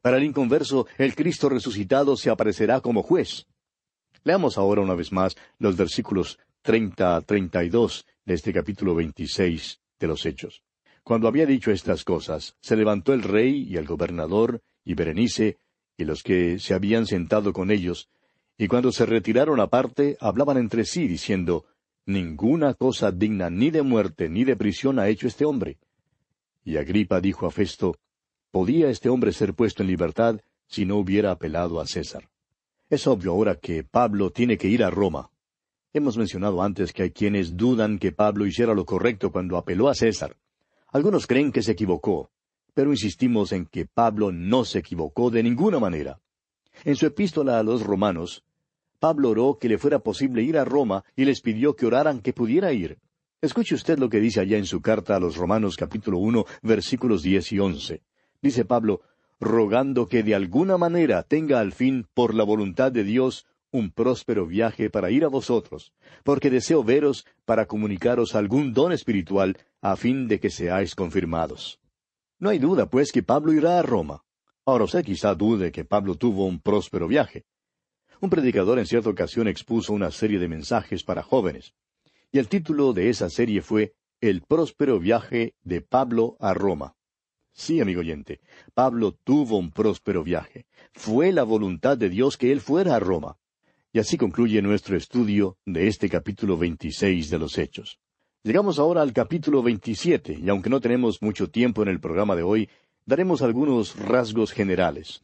Para 0.00 0.18
el 0.18 0.24
inconverso, 0.24 0.86
el 0.96 1.16
Cristo 1.16 1.48
resucitado 1.48 2.16
se 2.16 2.30
aparecerá 2.30 2.80
como 2.80 3.02
juez. 3.02 3.46
Leamos 4.22 4.58
ahora 4.58 4.80
una 4.80 4.94
vez 4.94 5.10
más 5.10 5.36
los 5.58 5.76
versículos 5.76 6.38
treinta 6.62 7.16
a 7.16 7.20
treinta 7.22 7.64
y 7.64 7.68
dos 7.68 8.06
de 8.24 8.34
este 8.34 8.52
capítulo 8.52 8.94
veintiséis 8.94 9.80
de 9.98 10.06
los 10.06 10.24
Hechos. 10.24 10.62
Cuando 11.02 11.26
había 11.26 11.46
dicho 11.46 11.72
estas 11.72 12.04
cosas, 12.04 12.56
se 12.60 12.76
levantó 12.76 13.12
el 13.12 13.24
rey 13.24 13.66
y 13.68 13.76
el 13.76 13.86
gobernador 13.86 14.62
y 14.84 14.94
Berenice 14.94 15.58
y 15.96 16.04
los 16.04 16.22
que 16.22 16.60
se 16.60 16.74
habían 16.74 17.06
sentado 17.06 17.52
con 17.52 17.72
ellos, 17.72 18.08
y 18.58 18.68
cuando 18.68 18.92
se 18.92 19.06
retiraron 19.06 19.60
aparte, 19.60 20.16
hablaban 20.20 20.56
entre 20.56 20.84
sí, 20.84 21.08
diciendo, 21.08 21.64
Ninguna 22.04 22.74
cosa 22.74 23.12
digna 23.12 23.48
ni 23.48 23.70
de 23.70 23.82
muerte 23.82 24.28
ni 24.28 24.44
de 24.44 24.56
prisión 24.56 24.98
ha 24.98 25.08
hecho 25.08 25.28
este 25.28 25.44
hombre. 25.44 25.78
Y 26.64 26.76
Agripa 26.76 27.20
dijo 27.20 27.46
a 27.46 27.50
Festo, 27.50 27.96
¿Podía 28.50 28.90
este 28.90 29.08
hombre 29.08 29.32
ser 29.32 29.54
puesto 29.54 29.82
en 29.82 29.88
libertad 29.88 30.40
si 30.66 30.84
no 30.84 30.96
hubiera 30.96 31.30
apelado 31.30 31.80
a 31.80 31.86
César? 31.86 32.28
Es 32.90 33.06
obvio 33.06 33.30
ahora 33.30 33.54
que 33.54 33.84
Pablo 33.84 34.30
tiene 34.30 34.58
que 34.58 34.68
ir 34.68 34.84
a 34.84 34.90
Roma. 34.90 35.30
Hemos 35.94 36.18
mencionado 36.18 36.62
antes 36.62 36.92
que 36.92 37.04
hay 37.04 37.10
quienes 37.10 37.56
dudan 37.56 37.98
que 37.98 38.12
Pablo 38.12 38.46
hiciera 38.46 38.74
lo 38.74 38.84
correcto 38.84 39.30
cuando 39.30 39.56
apeló 39.56 39.88
a 39.88 39.94
César. 39.94 40.36
Algunos 40.88 41.26
creen 41.26 41.52
que 41.52 41.62
se 41.62 41.72
equivocó, 41.72 42.30
pero 42.74 42.90
insistimos 42.90 43.52
en 43.52 43.66
que 43.66 43.86
Pablo 43.86 44.32
no 44.32 44.64
se 44.64 44.80
equivocó 44.80 45.30
de 45.30 45.42
ninguna 45.42 45.78
manera. 45.78 46.20
En 46.84 46.96
su 46.96 47.06
epístola 47.06 47.58
a 47.58 47.62
los 47.62 47.82
romanos, 47.82 48.44
Pablo 48.98 49.30
oró 49.30 49.58
que 49.58 49.68
le 49.68 49.78
fuera 49.78 50.00
posible 50.00 50.42
ir 50.42 50.58
a 50.58 50.64
Roma 50.64 51.04
y 51.16 51.24
les 51.24 51.40
pidió 51.40 51.74
que 51.76 51.86
oraran 51.86 52.20
que 52.20 52.32
pudiera 52.32 52.72
ir. 52.72 52.98
Escuche 53.40 53.74
usted 53.74 53.98
lo 53.98 54.08
que 54.08 54.20
dice 54.20 54.40
allá 54.40 54.56
en 54.56 54.66
su 54.66 54.80
carta 54.80 55.16
a 55.16 55.20
los 55.20 55.36
Romanos 55.36 55.76
capítulo 55.76 56.18
uno 56.18 56.44
versículos 56.62 57.22
diez 57.22 57.50
y 57.52 57.58
once. 57.58 58.02
Dice 58.40 58.64
Pablo, 58.64 59.00
rogando 59.40 60.06
que 60.06 60.22
de 60.22 60.36
alguna 60.36 60.78
manera 60.78 61.24
tenga 61.24 61.58
al 61.58 61.72
fin, 61.72 62.06
por 62.14 62.34
la 62.34 62.44
voluntad 62.44 62.92
de 62.92 63.02
Dios, 63.02 63.46
un 63.72 63.90
próspero 63.90 64.46
viaje 64.46 64.90
para 64.90 65.10
ir 65.10 65.24
a 65.24 65.28
vosotros, 65.28 65.92
porque 66.22 66.50
deseo 66.50 66.84
veros 66.84 67.26
para 67.44 67.66
comunicaros 67.66 68.36
algún 68.36 68.72
don 68.72 68.92
espiritual, 68.92 69.58
a 69.80 69.96
fin 69.96 70.28
de 70.28 70.38
que 70.38 70.50
seáis 70.50 70.94
confirmados. 70.94 71.80
No 72.38 72.50
hay 72.50 72.58
duda, 72.58 72.86
pues, 72.86 73.10
que 73.10 73.22
Pablo 73.22 73.52
irá 73.52 73.78
a 73.78 73.82
Roma. 73.82 74.22
Ahora 74.64 74.84
usted 74.84 75.04
quizá 75.04 75.34
dude 75.34 75.72
que 75.72 75.84
Pablo 75.84 76.14
tuvo 76.14 76.46
un 76.46 76.60
próspero 76.60 77.08
viaje. 77.08 77.44
Un 78.20 78.30
predicador 78.30 78.78
en 78.78 78.86
cierta 78.86 79.10
ocasión 79.10 79.48
expuso 79.48 79.92
una 79.92 80.12
serie 80.12 80.38
de 80.38 80.46
mensajes 80.46 81.02
para 81.02 81.24
jóvenes, 81.24 81.74
y 82.30 82.38
el 82.38 82.48
título 82.48 82.92
de 82.92 83.10
esa 83.10 83.28
serie 83.28 83.60
fue 83.60 83.94
El 84.20 84.42
próspero 84.42 85.00
viaje 85.00 85.54
de 85.64 85.80
Pablo 85.80 86.36
a 86.38 86.54
Roma. 86.54 86.94
Sí, 87.52 87.80
amigo 87.80 88.00
oyente, 88.00 88.40
Pablo 88.72 89.12
tuvo 89.12 89.58
un 89.58 89.72
próspero 89.72 90.22
viaje. 90.22 90.66
Fue 90.94 91.32
la 91.32 91.42
voluntad 91.42 91.98
de 91.98 92.08
Dios 92.08 92.36
que 92.36 92.52
él 92.52 92.60
fuera 92.60 92.94
a 92.94 93.00
Roma. 93.00 93.36
Y 93.92 93.98
así 93.98 94.16
concluye 94.16 94.62
nuestro 94.62 94.96
estudio 94.96 95.58
de 95.66 95.88
este 95.88 96.08
capítulo 96.08 96.56
26 96.56 97.28
de 97.28 97.38
los 97.38 97.58
Hechos. 97.58 97.98
Llegamos 98.44 98.78
ahora 98.78 99.02
al 99.02 99.12
capítulo 99.12 99.62
27, 99.62 100.38
y 100.42 100.48
aunque 100.48 100.70
no 100.70 100.80
tenemos 100.80 101.20
mucho 101.20 101.50
tiempo 101.50 101.82
en 101.82 101.88
el 101.88 102.00
programa 102.00 102.34
de 102.34 102.42
hoy, 102.42 102.68
daremos 103.06 103.42
algunos 103.42 103.96
rasgos 103.96 104.52
generales. 104.52 105.20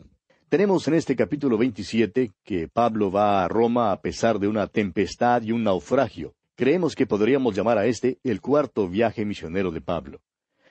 Tenemos 0.48 0.88
en 0.88 0.94
este 0.94 1.14
capítulo 1.14 1.58
27 1.58 2.32
que 2.42 2.68
Pablo 2.68 3.10
va 3.10 3.44
a 3.44 3.48
Roma 3.48 3.92
a 3.92 4.00
pesar 4.00 4.38
de 4.38 4.48
una 4.48 4.66
tempestad 4.66 5.42
y 5.42 5.52
un 5.52 5.64
naufragio. 5.64 6.34
Creemos 6.54 6.94
que 6.94 7.06
podríamos 7.06 7.54
llamar 7.54 7.78
a 7.78 7.86
este 7.86 8.18
el 8.24 8.40
cuarto 8.40 8.88
viaje 8.88 9.24
misionero 9.24 9.70
de 9.70 9.80
Pablo. 9.80 10.20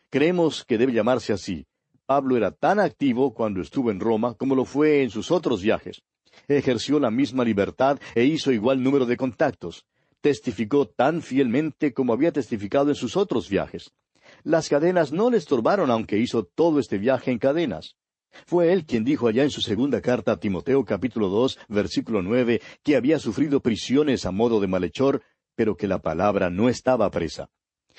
Creemos 0.10 0.66
que 0.66 0.78
debe 0.78 0.94
llamarse 0.94 1.34
así. 1.34 1.66
Pablo 2.06 2.38
era 2.38 2.52
tan 2.52 2.80
activo 2.80 3.34
cuando 3.34 3.62
estuvo 3.62 3.92
en 3.92 4.00
Roma 4.00 4.34
como 4.34 4.56
lo 4.56 4.66
fue 4.66 5.04
en 5.04 5.10
sus 5.10 5.32
otros 5.32 5.62
viajes 5.62 6.02
ejerció 6.48 7.00
la 7.00 7.12
misma 7.12 7.44
libertad 7.44 8.00
e 8.16 8.26
hizo 8.26 8.52
igual 8.52 8.84
número 8.84 9.06
de 9.06 9.18
contactos. 9.18 9.86
Testificó 10.22 10.88
tan 10.88 11.22
fielmente 11.22 11.94
como 11.94 12.14
había 12.14 12.32
testificado 12.32 12.90
en 12.90 12.96
sus 12.96 13.16
otros 13.16 13.50
viajes. 13.50 13.92
Las 14.48 14.70
cadenas 14.70 15.12
no 15.12 15.30
le 15.30 15.36
estorbaron 15.36 15.92
aunque 15.92 16.20
hizo 16.20 16.46
todo 16.46 16.80
este 16.80 16.98
viaje 16.98 17.32
en 17.32 17.38
cadenas. 17.38 17.98
Fue 18.46 18.72
él 18.72 18.86
quien 18.86 19.04
dijo 19.04 19.28
allá 19.28 19.44
en 19.44 19.50
su 19.50 19.60
segunda 19.60 20.00
carta 20.00 20.32
a 20.32 20.40
Timoteo 20.40 20.86
capítulo 20.86 21.28
dos 21.28 21.60
versículo 21.68 22.22
nueve 22.22 22.62
que 22.82 22.96
había 22.96 23.20
sufrido 23.20 23.60
prisiones 23.60 24.26
a 24.26 24.32
modo 24.32 24.62
de 24.62 24.68
malhechor, 24.68 25.22
pero 25.54 25.76
que 25.76 25.90
la 25.90 26.02
palabra 26.02 26.50
no 26.50 26.70
estaba 26.70 27.12
presa. 27.12 27.50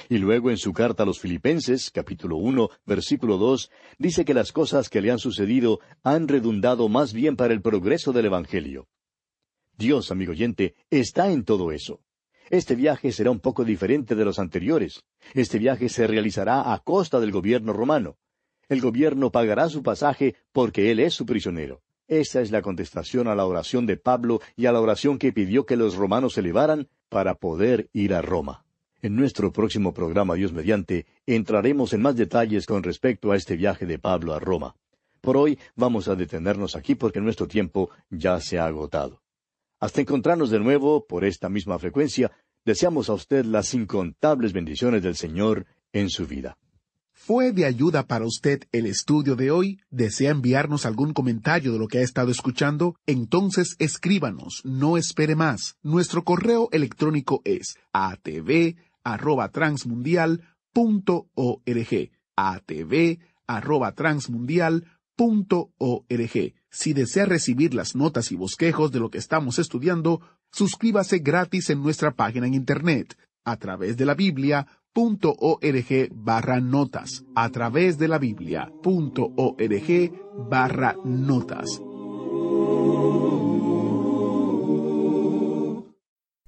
Y 0.09 0.17
luego 0.17 0.49
en 0.49 0.57
su 0.57 0.73
carta 0.73 1.03
a 1.03 1.07
los 1.07 1.21
Filipenses, 1.21 1.91
capítulo 1.91 2.39
uno, 2.39 2.71
versículo 2.87 3.37
dos, 3.37 3.71
dice 3.99 4.25
que 4.25 4.33
las 4.33 4.51
cosas 4.51 4.89
que 4.89 5.03
le 5.03 5.11
han 5.11 5.19
sucedido 5.19 5.81
han 6.03 6.29
redundado 6.29 6.89
más 6.89 7.13
bien 7.13 7.37
para 7.37 7.53
el 7.53 7.61
progreso 7.61 8.15
del 8.15 8.25
Evangelio. 8.25 8.89
Dios, 9.77 10.11
amigo 10.11 10.33
oyente, 10.33 10.77
está 10.89 11.31
en 11.31 11.45
todo 11.45 11.73
eso. 11.73 12.01
Este 12.51 12.75
viaje 12.75 13.13
será 13.13 13.31
un 13.31 13.41
poco 13.41 13.65
diferente 13.65 14.15
de 14.15 14.25
los 14.25 14.39
anteriores. 14.39 15.05
Este 15.35 15.59
viaje 15.59 15.89
se 15.89 16.07
realizará 16.07 16.73
a 16.73 16.79
costa 16.79 17.21
del 17.21 17.31
gobierno 17.31 17.73
romano. 17.73 18.17
El 18.69 18.81
gobierno 18.81 19.31
pagará 19.31 19.69
su 19.69 19.83
pasaje 19.83 20.35
porque 20.53 20.91
él 20.91 21.01
es 21.01 21.15
su 21.15 21.27
prisionero. 21.27 21.83
Esta 22.07 22.41
es 22.41 22.51
la 22.51 22.63
contestación 22.63 23.29
a 23.29 23.35
la 23.35 23.45
oración 23.45 23.85
de 23.85 23.99
Pablo 23.99 24.41
y 24.57 24.65
a 24.65 24.73
la 24.73 24.81
oración 24.81 25.19
que 25.19 25.33
pidió 25.33 25.67
que 25.67 25.77
los 25.77 25.95
romanos 25.95 26.39
elevaran 26.39 26.89
para 27.11 27.35
poder 27.35 27.91
ir 27.93 28.15
a 28.15 28.23
Roma. 28.23 28.65
En 29.03 29.15
nuestro 29.15 29.53
próximo 29.53 29.93
programa, 29.93 30.35
Dios 30.35 30.53
mediante, 30.53 31.07
entraremos 31.27 31.93
en 31.93 32.01
más 32.01 32.17
detalles 32.17 32.67
con 32.67 32.83
respecto 32.83 33.31
a 33.31 33.37
este 33.37 33.57
viaje 33.57 33.85
de 33.85 33.99
Pablo 33.99 34.33
a 34.33 34.39
Roma. 34.39 34.75
Por 35.21 35.37
hoy 35.37 35.59
vamos 35.77 36.09
a 36.09 36.15
detenernos 36.15 36.77
aquí 36.77 36.95
porque 36.95 37.21
nuestro 37.21 37.47
tiempo 37.47 37.91
ya 38.09 38.41
se 38.41 38.59
ha 38.59 38.65
agotado. 38.65 39.21
Hasta 39.81 40.01
encontrarnos 40.01 40.51
de 40.51 40.59
nuevo 40.59 41.07
por 41.07 41.25
esta 41.25 41.49
misma 41.49 41.79
frecuencia, 41.79 42.33
deseamos 42.65 43.09
a 43.09 43.15
usted 43.15 43.45
las 43.45 43.75
incontables 43.75 44.53
bendiciones 44.53 45.03
del 45.03 45.15
Señor 45.15 45.67
en 45.93 46.11
su 46.11 46.27
vida. 46.27 46.59
¿Fue 47.13 47.53
de 47.53 47.65
ayuda 47.65 48.07
para 48.07 48.25
usted 48.27 48.63
el 48.73 48.87
estudio 48.87 49.37
de 49.37 49.51
hoy? 49.51 49.81
¿Desea 49.91 50.31
enviarnos 50.31 50.85
algún 50.87 51.13
comentario 51.13 51.73
de 51.73 51.79
lo 51.79 51.87
que 51.87 51.99
ha 51.99 52.03
estado 52.03 52.31
escuchando? 52.31 52.97
Entonces 53.07 53.77
escríbanos, 53.79 54.63
no 54.65 54.97
espere 54.97 55.37
más. 55.37 55.77
Nuestro 55.83 56.25
correo 56.25 56.69
electrónico 56.73 57.41
es 57.45 57.77
atv 57.93 58.77
arroba 59.05 59.53
Si 66.71 66.93
desea 66.93 67.25
recibir 67.25 67.75
las 67.75 67.95
notas 67.95 68.31
y 68.31 68.37
bosquejos 68.37 68.93
de 68.93 69.01
lo 69.01 69.11
que 69.11 69.19
estamos 69.19 69.59
estudiando, 69.59 70.21
suscríbase 70.53 71.19
gratis 71.19 71.71
en 71.71 71.83
nuestra 71.83 72.13
página 72.13 72.47
en 72.47 72.55
Internet 72.55 73.17
a 73.45 73.57
través 73.57 73.97
de 73.97 74.05
la 74.05 74.15
Biblia 74.15 74.67
punto 74.93 75.35
org 75.39 76.09
barra 76.13 76.61
notas 76.61 77.25
a 77.35 77.49
través 77.51 77.99
de 77.99 78.09
la 78.09 78.19
Biblia 78.19 78.71
punto 78.83 79.33
org 79.37 80.13
barra 80.51 80.97
notas. 81.05 81.81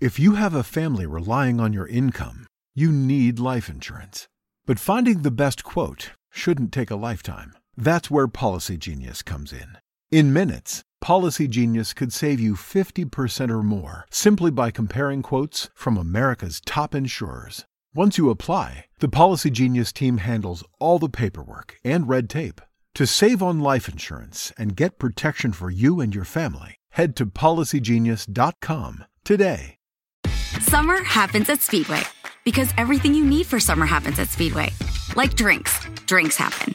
If 0.00 0.18
you 0.18 0.32
have 0.32 0.54
a 0.54 0.62
family 0.62 1.04
relying 1.04 1.60
on 1.60 1.74
your 1.74 1.86
income, 1.86 2.46
you 2.74 2.90
need 2.90 3.38
life 3.38 3.68
insurance. 3.68 4.28
But 4.66 4.78
finding 4.78 5.22
the 5.22 5.30
best 5.30 5.62
quote 5.62 6.12
shouldn't 6.30 6.72
take 6.72 6.90
a 6.90 6.96
lifetime. 6.96 7.52
That's 7.76 8.10
where 8.10 8.26
Policy 8.26 8.78
Genius 8.78 9.22
comes 9.22 9.52
in. 9.52 9.76
In 10.12 10.32
minutes, 10.32 10.82
Policy 11.00 11.46
Genius 11.46 11.92
could 11.92 12.12
save 12.12 12.40
you 12.40 12.54
50% 12.54 13.48
or 13.48 13.62
more 13.62 14.08
simply 14.10 14.50
by 14.50 14.72
comparing 14.72 15.22
quotes 15.22 15.68
from 15.72 15.96
America's 15.96 16.60
top 16.66 16.96
insurers. 16.96 17.64
Once 17.94 18.18
you 18.18 18.28
apply, 18.28 18.86
the 18.98 19.08
Policy 19.08 19.50
Genius 19.50 19.92
team 19.92 20.16
handles 20.18 20.64
all 20.80 20.98
the 20.98 21.08
paperwork 21.08 21.76
and 21.84 22.08
red 22.08 22.28
tape. 22.28 22.60
To 22.96 23.06
save 23.06 23.40
on 23.40 23.60
life 23.60 23.88
insurance 23.88 24.52
and 24.58 24.74
get 24.74 24.98
protection 24.98 25.52
for 25.52 25.70
you 25.70 26.00
and 26.00 26.12
your 26.12 26.24
family, 26.24 26.74
head 26.90 27.14
to 27.14 27.24
policygenius.com 27.26 29.04
today. 29.22 29.76
Summer 30.60 31.04
happens 31.04 31.48
at 31.48 31.60
Speedway 31.60 32.02
because 32.44 32.74
everything 32.76 33.14
you 33.14 33.24
need 33.24 33.46
for 33.46 33.60
summer 33.60 33.86
happens 33.86 34.18
at 34.18 34.28
Speedway. 34.28 34.70
Like 35.14 35.36
drinks, 35.36 35.78
drinks 36.06 36.36
happen. 36.36 36.74